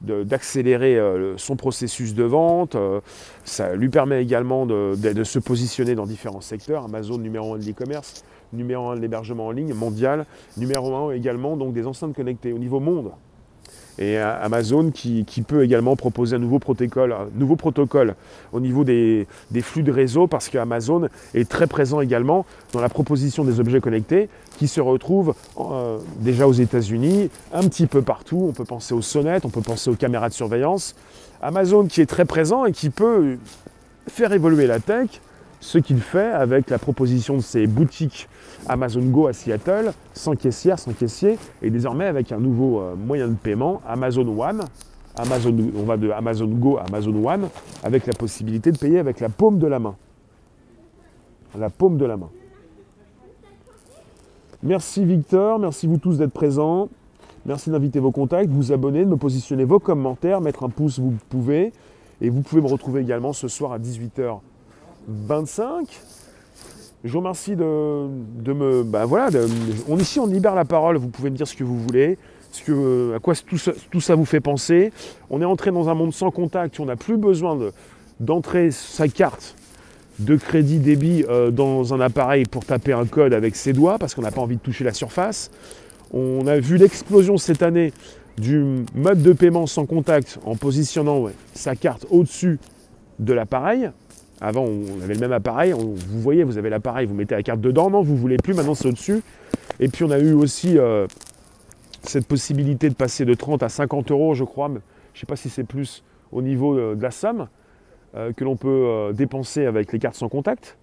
d'accélérer 0.00 0.98
son 1.36 1.56
processus 1.56 2.14
de 2.14 2.24
vente. 2.24 2.76
ça 3.44 3.74
lui 3.74 3.88
permet 3.88 4.22
également 4.22 4.66
de, 4.66 5.24
se 5.24 5.38
positionner 5.38 5.94
dans 5.94 6.06
différents 6.06 6.40
secteurs. 6.40 6.84
Amazon 6.84 7.18
numéro 7.18 7.54
1 7.54 7.58
de 7.58 7.64
l'e-commerce, 7.64 8.24
numéro 8.52 8.88
1 8.90 8.96
de 8.96 9.00
l'hébergement 9.00 9.48
en 9.48 9.50
ligne 9.50 9.74
mondial, 9.74 10.26
numéro 10.56 10.94
1 11.10 11.12
également 11.12 11.56
donc 11.56 11.74
des 11.74 11.86
enceintes 11.86 12.14
connectées 12.14 12.52
au 12.52 12.58
niveau 12.58 12.80
monde. 12.80 13.12
Et 14.00 14.16
Amazon 14.16 14.90
qui, 14.90 15.24
peut 15.46 15.62
également 15.62 15.94
proposer 15.94 16.36
un 16.36 16.38
nouveau 16.38 16.58
protocole, 16.58 17.14
nouveau 17.34 17.56
protocole 17.56 18.14
au 18.52 18.60
niveau 18.60 18.82
des, 18.82 19.26
flux 19.60 19.82
de 19.82 19.92
réseau 19.92 20.26
parce 20.26 20.48
qu'Amazon 20.48 21.08
est 21.34 21.48
très 21.48 21.66
présent 21.66 22.00
également 22.00 22.46
dans 22.72 22.80
la 22.80 22.88
proposition 22.88 23.44
des 23.44 23.60
objets 23.60 23.80
connectés 23.80 24.30
qui 24.58 24.68
se 24.68 24.80
retrouvent 24.80 25.34
euh, 25.58 25.98
déjà 26.20 26.48
aux 26.48 26.52
États-Unis, 26.52 27.30
un 27.52 27.62
petit 27.68 27.86
peu 27.86 28.00
partout. 28.00 28.46
On 28.48 28.52
peut 28.52 28.64
penser 28.64 28.94
aux 28.94 29.02
sonnettes, 29.02 29.44
on 29.44 29.50
peut 29.50 29.60
penser 29.60 29.90
aux 29.90 29.96
caméras 29.96 30.30
de 30.30 30.34
surveillance. 30.34 30.94
Amazon 31.42 31.86
qui 31.86 32.00
est 32.00 32.06
très 32.06 32.24
présent 32.24 32.64
et 32.64 32.72
qui 32.72 32.88
peut 32.88 33.36
faire 34.08 34.32
évoluer 34.32 34.66
la 34.66 34.80
tech 34.80 35.20
ce 35.60 35.78
qu'il 35.78 36.00
fait 36.00 36.30
avec 36.30 36.70
la 36.70 36.78
proposition 36.78 37.36
de 37.36 37.42
ses 37.42 37.66
boutiques 37.66 38.28
Amazon 38.68 39.02
Go 39.02 39.26
à 39.26 39.32
Seattle, 39.32 39.92
sans 40.14 40.34
caissière, 40.34 40.78
sans 40.78 40.92
caissier, 40.92 41.38
et 41.62 41.70
désormais 41.70 42.06
avec 42.06 42.32
un 42.32 42.38
nouveau 42.38 42.80
euh, 42.80 42.94
moyen 42.94 43.28
de 43.28 43.34
paiement, 43.34 43.80
Amazon 43.86 44.26
One. 44.38 44.64
Amazon, 45.16 45.56
on 45.76 45.82
va 45.82 45.96
de 45.96 46.10
Amazon 46.10 46.46
Go 46.46 46.78
à 46.78 46.84
Amazon 46.84 47.24
One, 47.24 47.48
avec 47.82 48.06
la 48.06 48.12
possibilité 48.12 48.72
de 48.72 48.78
payer 48.78 48.98
avec 48.98 49.20
la 49.20 49.28
paume 49.28 49.58
de 49.58 49.66
la 49.66 49.78
main. 49.78 49.96
La 51.58 51.68
paume 51.68 51.98
de 51.98 52.04
la 52.04 52.16
main. 52.16 52.30
Merci 54.62 55.04
Victor, 55.04 55.58
merci 55.58 55.86
vous 55.86 55.98
tous 55.98 56.18
d'être 56.18 56.32
présents. 56.32 56.88
Merci 57.46 57.70
d'inviter 57.70 57.98
vos 58.00 58.10
contacts, 58.12 58.50
vous 58.50 58.70
abonner, 58.72 59.04
de 59.04 59.10
me 59.10 59.16
positionner 59.16 59.64
vos 59.64 59.78
commentaires, 59.78 60.42
mettre 60.42 60.62
un 60.62 60.68
pouce, 60.68 60.98
vous 60.98 61.14
pouvez. 61.30 61.72
Et 62.20 62.28
vous 62.28 62.42
pouvez 62.42 62.60
me 62.60 62.66
retrouver 62.66 63.00
également 63.00 63.32
ce 63.32 63.48
soir 63.48 63.72
à 63.72 63.78
18h 63.78 64.40
25. 65.08 65.88
Je 67.02 67.12
vous 67.12 67.20
remercie 67.20 67.56
de, 67.56 67.62
me. 67.64 68.82
Ben 68.82 69.06
voilà, 69.06 69.30
on, 69.88 69.96
ici 69.96 70.20
on 70.20 70.26
libère 70.26 70.54
la 70.54 70.66
parole, 70.66 70.98
vous 70.98 71.08
pouvez 71.08 71.30
me 71.30 71.36
dire 71.36 71.48
ce 71.48 71.56
que 71.56 71.64
vous 71.64 71.78
voulez, 71.78 72.18
ce 72.52 72.62
que, 72.62 73.14
à 73.16 73.18
quoi 73.18 73.34
tout 73.34 74.00
ça, 74.00 74.14
vous 74.14 74.26
fait 74.26 74.40
penser. 74.40 74.92
On 75.30 75.40
est 75.40 75.46
entré 75.46 75.70
dans 75.70 75.88
un 75.88 75.94
monde 75.94 76.12
sans 76.12 76.30
contact, 76.30 76.78
on 76.78 76.84
n'a 76.84 76.96
plus 76.96 77.16
besoin 77.16 77.58
d'entrer 78.18 78.70
sa 78.70 79.08
carte 79.08 79.56
de 80.18 80.36
crédit 80.36 80.78
débit 80.78 81.24
euh, 81.30 81.50
dans 81.50 81.94
un 81.94 82.00
appareil 82.00 82.44
pour 82.44 82.66
taper 82.66 82.92
un 82.92 83.06
code 83.06 83.32
avec 83.32 83.56
ses 83.56 83.72
doigts 83.72 83.98
parce 83.98 84.14
qu'on 84.14 84.20
n'a 84.20 84.30
pas 84.30 84.42
envie 84.42 84.56
de 84.56 84.60
toucher 84.60 84.84
la 84.84 84.92
surface. 84.92 85.50
On 86.12 86.46
a 86.46 86.58
vu 86.58 86.76
l'explosion 86.76 87.38
cette 87.38 87.62
année 87.62 87.94
du 88.36 88.84
mode 88.94 89.22
de 89.22 89.32
paiement 89.32 89.66
sans 89.66 89.86
contact 89.86 90.38
en 90.44 90.56
positionnant 90.56 91.28
sa 91.54 91.76
carte 91.76 92.06
au-dessus 92.10 92.58
de 93.18 93.32
l'appareil. 93.32 93.90
Avant, 94.40 94.62
on 94.64 95.02
avait 95.02 95.14
le 95.14 95.20
même 95.20 95.32
appareil. 95.32 95.72
vous 95.72 96.20
voyez, 96.20 96.44
vous 96.44 96.56
avez 96.56 96.70
l'appareil, 96.70 97.06
vous 97.06 97.14
mettez 97.14 97.34
la 97.34 97.42
carte 97.42 97.60
dedans. 97.60 97.90
Non, 97.90 98.02
vous 98.02 98.14
ne 98.14 98.18
voulez 98.18 98.38
plus. 98.38 98.54
Maintenant, 98.54 98.74
c'est 98.74 98.88
au-dessus. 98.88 99.22
Et 99.80 99.88
puis, 99.88 100.04
on 100.04 100.10
a 100.10 100.18
eu 100.18 100.32
aussi 100.32 100.78
euh, 100.78 101.06
cette 102.02 102.26
possibilité 102.26 102.88
de 102.88 102.94
passer 102.94 103.24
de 103.24 103.34
30 103.34 103.62
à 103.62 103.68
50 103.68 104.10
euros, 104.10 104.34
je 104.34 104.44
crois. 104.44 104.68
Je 104.68 104.74
ne 104.74 105.20
sais 105.20 105.26
pas 105.26 105.36
si 105.36 105.50
c'est 105.50 105.64
plus 105.64 106.02
au 106.32 106.40
niveau 106.42 106.74
de 106.76 107.02
la 107.02 107.10
somme 107.10 107.48
euh, 108.16 108.32
que 108.32 108.42
l'on 108.42 108.56
peut 108.56 108.68
euh, 108.68 109.12
dépenser 109.12 109.66
avec 109.66 109.92
les 109.92 109.98
cartes 109.98 110.16
sans 110.16 110.28
contact. 110.28 110.76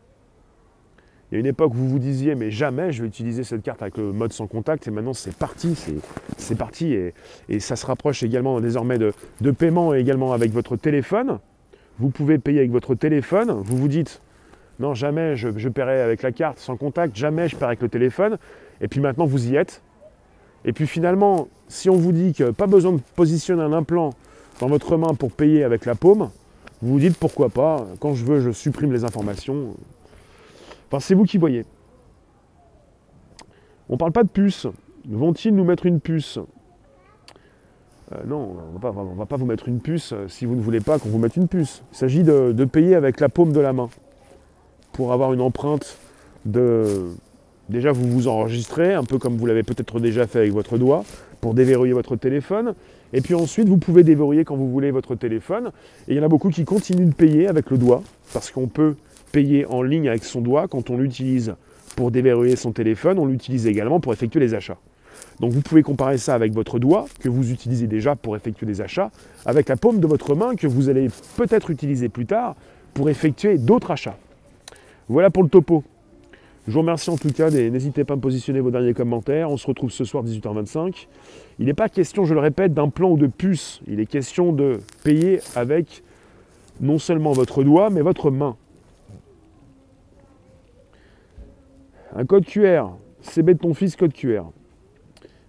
Il 1.29 1.35
y 1.35 1.37
a 1.37 1.39
une 1.41 1.45
époque 1.45 1.73
où 1.73 1.77
vous 1.77 1.89
vous 1.89 1.99
disiez, 1.99 2.35
mais 2.35 2.51
jamais 2.51 2.93
je 2.93 3.01
vais 3.01 3.07
utiliser 3.07 3.43
cette 3.43 3.61
carte 3.61 3.81
avec 3.81 3.97
le 3.97 4.13
mode 4.13 4.31
sans 4.31 4.47
contact. 4.47 4.87
Et 4.87 4.91
maintenant, 4.91 5.13
c'est 5.13 5.35
parti. 5.35 5.75
C'est 6.37 6.57
parti. 6.57 6.93
Et, 7.49 7.59
ça 7.59 7.75
se 7.75 7.85
rapproche 7.85 8.23
également 8.23 8.61
désormais 8.61 8.97
de, 8.97 9.13
de 9.41 9.51
paiement 9.51 9.93
également 9.93 10.31
avec 10.31 10.51
votre 10.51 10.77
téléphone. 10.77 11.39
Vous 11.99 12.09
pouvez 12.09 12.37
payer 12.37 12.59
avec 12.59 12.71
votre 12.71 12.95
téléphone. 12.95 13.51
Vous 13.51 13.77
vous 13.77 13.87
dites, 13.87 14.21
non, 14.79 14.93
jamais 14.93 15.35
je, 15.35 15.69
paierai 15.69 16.01
avec 16.01 16.21
la 16.21 16.31
carte 16.31 16.59
sans 16.59 16.77
contact, 16.77 17.15
jamais 17.15 17.47
je 17.47 17.55
paierai 17.55 17.71
avec 17.71 17.81
le 17.81 17.89
téléphone. 17.89 18.37
Et 18.81 18.87
puis 18.87 18.99
maintenant, 18.99 19.25
vous 19.25 19.49
y 19.49 19.55
êtes. 19.55 19.81
Et 20.65 20.73
puis 20.73 20.85
finalement, 20.85 21.47
si 21.67 21.89
on 21.89 21.95
vous 21.95 22.11
dit 22.11 22.33
que 22.33 22.51
pas 22.51 22.67
besoin 22.67 22.93
de 22.93 23.01
positionner 23.15 23.63
un 23.63 23.73
implant 23.73 24.13
dans 24.59 24.67
votre 24.67 24.97
main 24.97 25.13
pour 25.13 25.31
payer 25.31 25.63
avec 25.63 25.85
la 25.85 25.95
paume, 25.95 26.29
vous 26.81 26.93
vous 26.93 26.99
dites 26.99 27.17
pourquoi 27.17 27.49
pas, 27.49 27.87
quand 27.99 28.13
je 28.13 28.25
veux, 28.25 28.39
je 28.39 28.51
supprime 28.51 28.91
les 28.91 29.03
informations. 29.03 29.75
Enfin, 30.87 30.99
c'est 30.99 31.15
vous 31.15 31.23
qui 31.23 31.37
voyez. 31.37 31.65
On 33.89 33.93
ne 33.93 33.97
parle 33.97 34.11
pas 34.11 34.23
de 34.23 34.29
puce. 34.29 34.67
Vont-ils 35.09 35.55
nous 35.55 35.63
mettre 35.63 35.85
une 35.85 35.99
puce? 35.99 36.39
Euh, 38.13 38.17
non, 38.25 38.55
on 38.73 38.73
ne 38.73 39.17
va 39.17 39.25
pas 39.25 39.35
vous 39.35 39.45
mettre 39.45 39.67
une 39.67 39.79
puce 39.79 40.13
euh, 40.13 40.27
si 40.29 40.45
vous 40.45 40.55
ne 40.55 40.61
voulez 40.61 40.79
pas 40.79 40.97
qu'on 40.97 41.09
vous 41.09 41.17
mette 41.17 41.35
une 41.35 41.47
puce. 41.47 41.83
Il 41.91 41.97
s'agit 41.97 42.23
de, 42.23 42.65
payer 42.65 42.95
avec 42.95 43.19
la 43.19 43.27
paume 43.27 43.51
de 43.51 43.59
la 43.59 43.73
main 43.73 43.89
pour 44.93 45.11
avoir 45.13 45.33
une 45.33 45.41
empreinte 45.41 45.97
de... 46.45 46.85
Déjà, 47.69 47.91
vous 47.91 48.09
vous 48.09 48.29
enregistrez, 48.29 48.93
un 48.93 49.03
peu 49.03 49.17
comme 49.17 49.35
vous 49.35 49.45
l'avez 49.45 49.63
peut-être 49.63 49.99
déjà 49.99 50.25
fait 50.25 50.39
avec 50.39 50.53
votre 50.53 50.77
doigt, 50.77 51.03
pour 51.41 51.53
déverrouiller 51.53 51.91
votre 51.91 52.15
téléphone. 52.15 52.75
Et 53.11 53.19
puis 53.19 53.35
ensuite, 53.35 53.67
vous 53.67 53.77
pouvez 53.77 54.03
déverrouiller 54.03 54.45
quand 54.45 54.55
vous 54.55 54.71
voulez 54.71 54.89
votre 54.89 55.15
téléphone. 55.15 55.71
Et 56.07 56.13
il 56.13 56.17
y 56.17 56.19
en 56.21 56.23
a 56.23 56.29
beaucoup 56.29 56.49
qui 56.49 56.63
continuent 56.63 57.09
de 57.09 57.13
payer 57.13 57.47
avec 57.47 57.69
le 57.69 57.77
doigt, 57.77 58.03
parce 58.31 58.51
qu'on 58.51 58.67
peut 58.67 58.95
payer 59.33 59.65
en 59.65 59.81
ligne 59.81 60.07
avec 60.07 60.23
son 60.23 60.39
doigt 60.39 60.69
quand 60.69 60.89
on 60.89 60.97
l'utilise 60.97 61.55
pour 61.97 62.09
déverrouiller 62.09 62.55
son 62.55 62.71
téléphone. 62.71 63.19
On 63.19 63.25
l'utilise 63.25 63.67
également 63.67 63.99
pour 63.99 64.13
effectuer 64.13 64.39
les 64.39 64.53
achats. 64.53 64.77
Donc 65.39 65.51
vous 65.51 65.61
pouvez 65.61 65.83
comparer 65.83 66.17
ça 66.17 66.33
avec 66.33 66.53
votre 66.53 66.79
doigt 66.79 67.05
que 67.19 67.29
vous 67.29 67.51
utilisez 67.51 67.87
déjà 67.87 68.15
pour 68.15 68.35
effectuer 68.35 68.65
des 68.65 68.81
achats, 68.81 69.11
avec 69.45 69.69
la 69.69 69.75
paume 69.75 69.99
de 69.99 70.07
votre 70.07 70.35
main 70.35 70.55
que 70.55 70.67
vous 70.67 70.89
allez 70.89 71.09
peut-être 71.35 71.69
utiliser 71.69 72.09
plus 72.09 72.25
tard 72.25 72.55
pour 72.93 73.09
effectuer 73.09 73.57
d'autres 73.57 73.91
achats. 73.91 74.17
Voilà 75.09 75.29
pour 75.29 75.43
le 75.43 75.49
topo. 75.49 75.83
Je 76.67 76.73
vous 76.73 76.79
remercie 76.79 77.09
en 77.09 77.15
tout 77.15 77.31
cas, 77.31 77.49
n'hésitez 77.49 78.03
pas 78.03 78.13
à 78.13 78.17
me 78.17 78.21
positionner 78.21 78.59
vos 78.59 78.71
derniers 78.71 78.93
commentaires. 78.93 79.49
On 79.49 79.55
se 79.55 79.67
retrouve 79.67 79.89
ce 79.89 80.03
soir 80.03 80.25
18h25. 80.25 81.07
Il 81.59 81.67
n'est 81.67 81.73
pas 81.73 81.87
question, 81.87 82.25
je 82.25 82.33
le 82.33 82.41
répète, 82.41 82.73
d'un 82.73 82.89
plan 82.89 83.11
ou 83.11 83.17
de 83.17 83.27
puce. 83.27 83.79
Il 83.87 84.01
est 84.01 84.05
question 84.05 84.51
de 84.51 84.81
payer 85.03 85.39
avec 85.55 86.03
non 86.81 86.99
seulement 86.99 87.31
votre 87.31 87.63
doigt, 87.63 87.89
mais 87.89 88.01
votre 88.01 88.31
main. 88.31 88.57
Un 92.15 92.25
code 92.25 92.45
QR, 92.45 92.87
c'est 93.21 93.43
bête 93.43 93.59
ton 93.59 93.73
fils 93.73 93.95
code 93.95 94.11
QR 94.11 94.43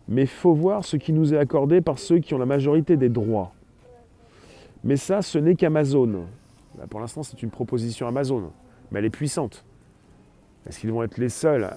mais 0.09 0.23
il 0.23 0.29
faut 0.29 0.55
voir 0.55 0.85
ce 0.85 0.97
qui 0.97 1.12
nous 1.12 1.35
est 1.35 1.38
accordé 1.38 1.81
par 1.81 1.99
ceux 1.99 2.18
qui 2.18 2.35
ont 2.35 2.38
la 2.38 2.47
majorité 2.47 2.97
des 2.97 3.11
droits. 3.11 3.53
Mais 4.85 4.97
ça, 4.97 5.23
ce 5.23 5.38
n'est 5.38 5.55
qu'Amazon. 5.55 6.25
Pour 6.88 7.01
l'instant, 7.01 7.23
c'est 7.23 7.42
une 7.42 7.51
proposition 7.51 8.07
Amazon, 8.07 8.51
mais 8.90 9.01
elle 9.01 9.05
est 9.05 9.11
puissante. 9.11 9.64
Est-ce 10.66 10.81
qu'ils 10.81 10.92
vont 10.92 11.03
être 11.03 11.18
les 11.18 11.29
seuls 11.29 11.68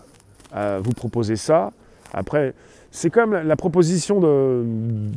à 0.52 0.80
vous 0.80 0.92
proposer 0.92 1.36
ça? 1.36 1.72
Après, 2.14 2.54
c'est 2.92 3.10
comme 3.10 3.34
la 3.34 3.56
proposition 3.56 4.20
de, 4.20 4.64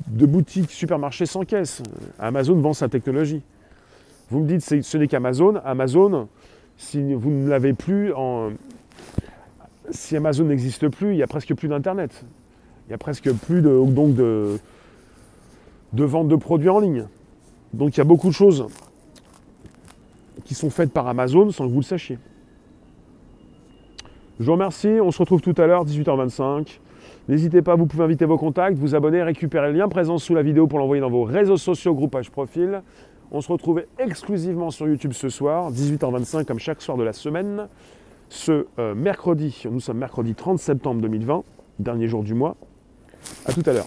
boutique 0.08 0.70
supermarché 0.70 1.26
sans 1.26 1.44
caisse. 1.44 1.82
Amazon 2.18 2.56
vend 2.56 2.72
sa 2.72 2.88
technologie. 2.88 3.42
Vous 4.30 4.40
me 4.40 4.46
dites, 4.46 4.62
ce 4.62 4.96
n'est 4.96 5.08
qu'Amazon. 5.08 5.60
Amazon, 5.64 6.28
si 6.76 7.14
vous 7.14 7.30
ne 7.30 7.48
l'avez 7.48 7.74
plus, 7.74 8.12
si 9.90 10.16
Amazon 10.16 10.44
n'existe 10.44 10.88
plus, 10.88 11.12
il 11.12 11.16
n'y 11.16 11.22
a 11.22 11.26
presque 11.26 11.54
plus 11.54 11.68
d'Internet. 11.68 12.24
Il 12.86 12.90
n'y 12.90 12.94
a 12.94 12.98
presque 12.98 13.32
plus 13.32 13.62
de, 13.62 13.82
donc 13.86 14.14
de, 14.14 14.58
vente 15.92 16.28
de 16.28 16.36
produits 16.36 16.68
en 16.68 16.80
ligne. 16.80 17.06
Donc 17.72 17.96
il 17.96 17.98
y 17.98 18.00
a 18.00 18.04
beaucoup 18.04 18.28
de 18.28 18.34
choses 18.34 18.66
qui 20.44 20.54
sont 20.54 20.70
faites 20.70 20.92
par 20.92 21.08
Amazon 21.08 21.50
sans 21.50 21.66
que 21.66 21.72
vous 21.72 21.80
le 21.80 21.84
sachiez. 21.84 22.18
Je 24.38 24.44
vous 24.44 24.52
remercie, 24.52 24.98
on 25.00 25.10
se 25.10 25.18
retrouve 25.18 25.40
tout 25.40 25.54
à 25.56 25.66
l'heure, 25.66 25.86
18h25. 25.86 26.80
N'hésitez 27.28 27.62
pas, 27.62 27.74
vous 27.74 27.86
pouvez 27.86 28.04
inviter 28.04 28.26
vos 28.26 28.36
contacts, 28.36 28.76
vous 28.76 28.94
abonner, 28.94 29.22
récupérer 29.22 29.72
le 29.72 29.78
lien 29.78 29.88
présent 29.88 30.18
sous 30.18 30.34
la 30.34 30.42
vidéo 30.42 30.66
pour 30.66 30.78
l'envoyer 30.78 31.00
dans 31.00 31.08
vos 31.08 31.22
réseaux 31.22 31.56
sociaux, 31.56 31.94
groupage 31.94 32.30
profil. 32.30 32.82
On 33.30 33.40
se 33.40 33.50
retrouve 33.50 33.84
exclusivement 33.98 34.70
sur 34.70 34.86
YouTube 34.86 35.12
ce 35.12 35.30
soir, 35.30 35.72
18h25 35.72 36.44
comme 36.44 36.58
chaque 36.58 36.82
soir 36.82 36.98
de 36.98 37.04
la 37.04 37.14
semaine. 37.14 37.68
Ce 38.28 38.66
euh, 38.78 38.94
mercredi, 38.94 39.62
nous 39.70 39.80
sommes 39.80 39.98
mercredi 39.98 40.34
30 40.34 40.58
septembre 40.58 41.00
2020, 41.00 41.44
dernier 41.78 42.08
jour 42.08 42.22
du 42.22 42.34
mois. 42.34 42.56
A 43.46 43.52
tout 43.52 43.62
à 43.66 43.72
l'heure. 43.72 43.82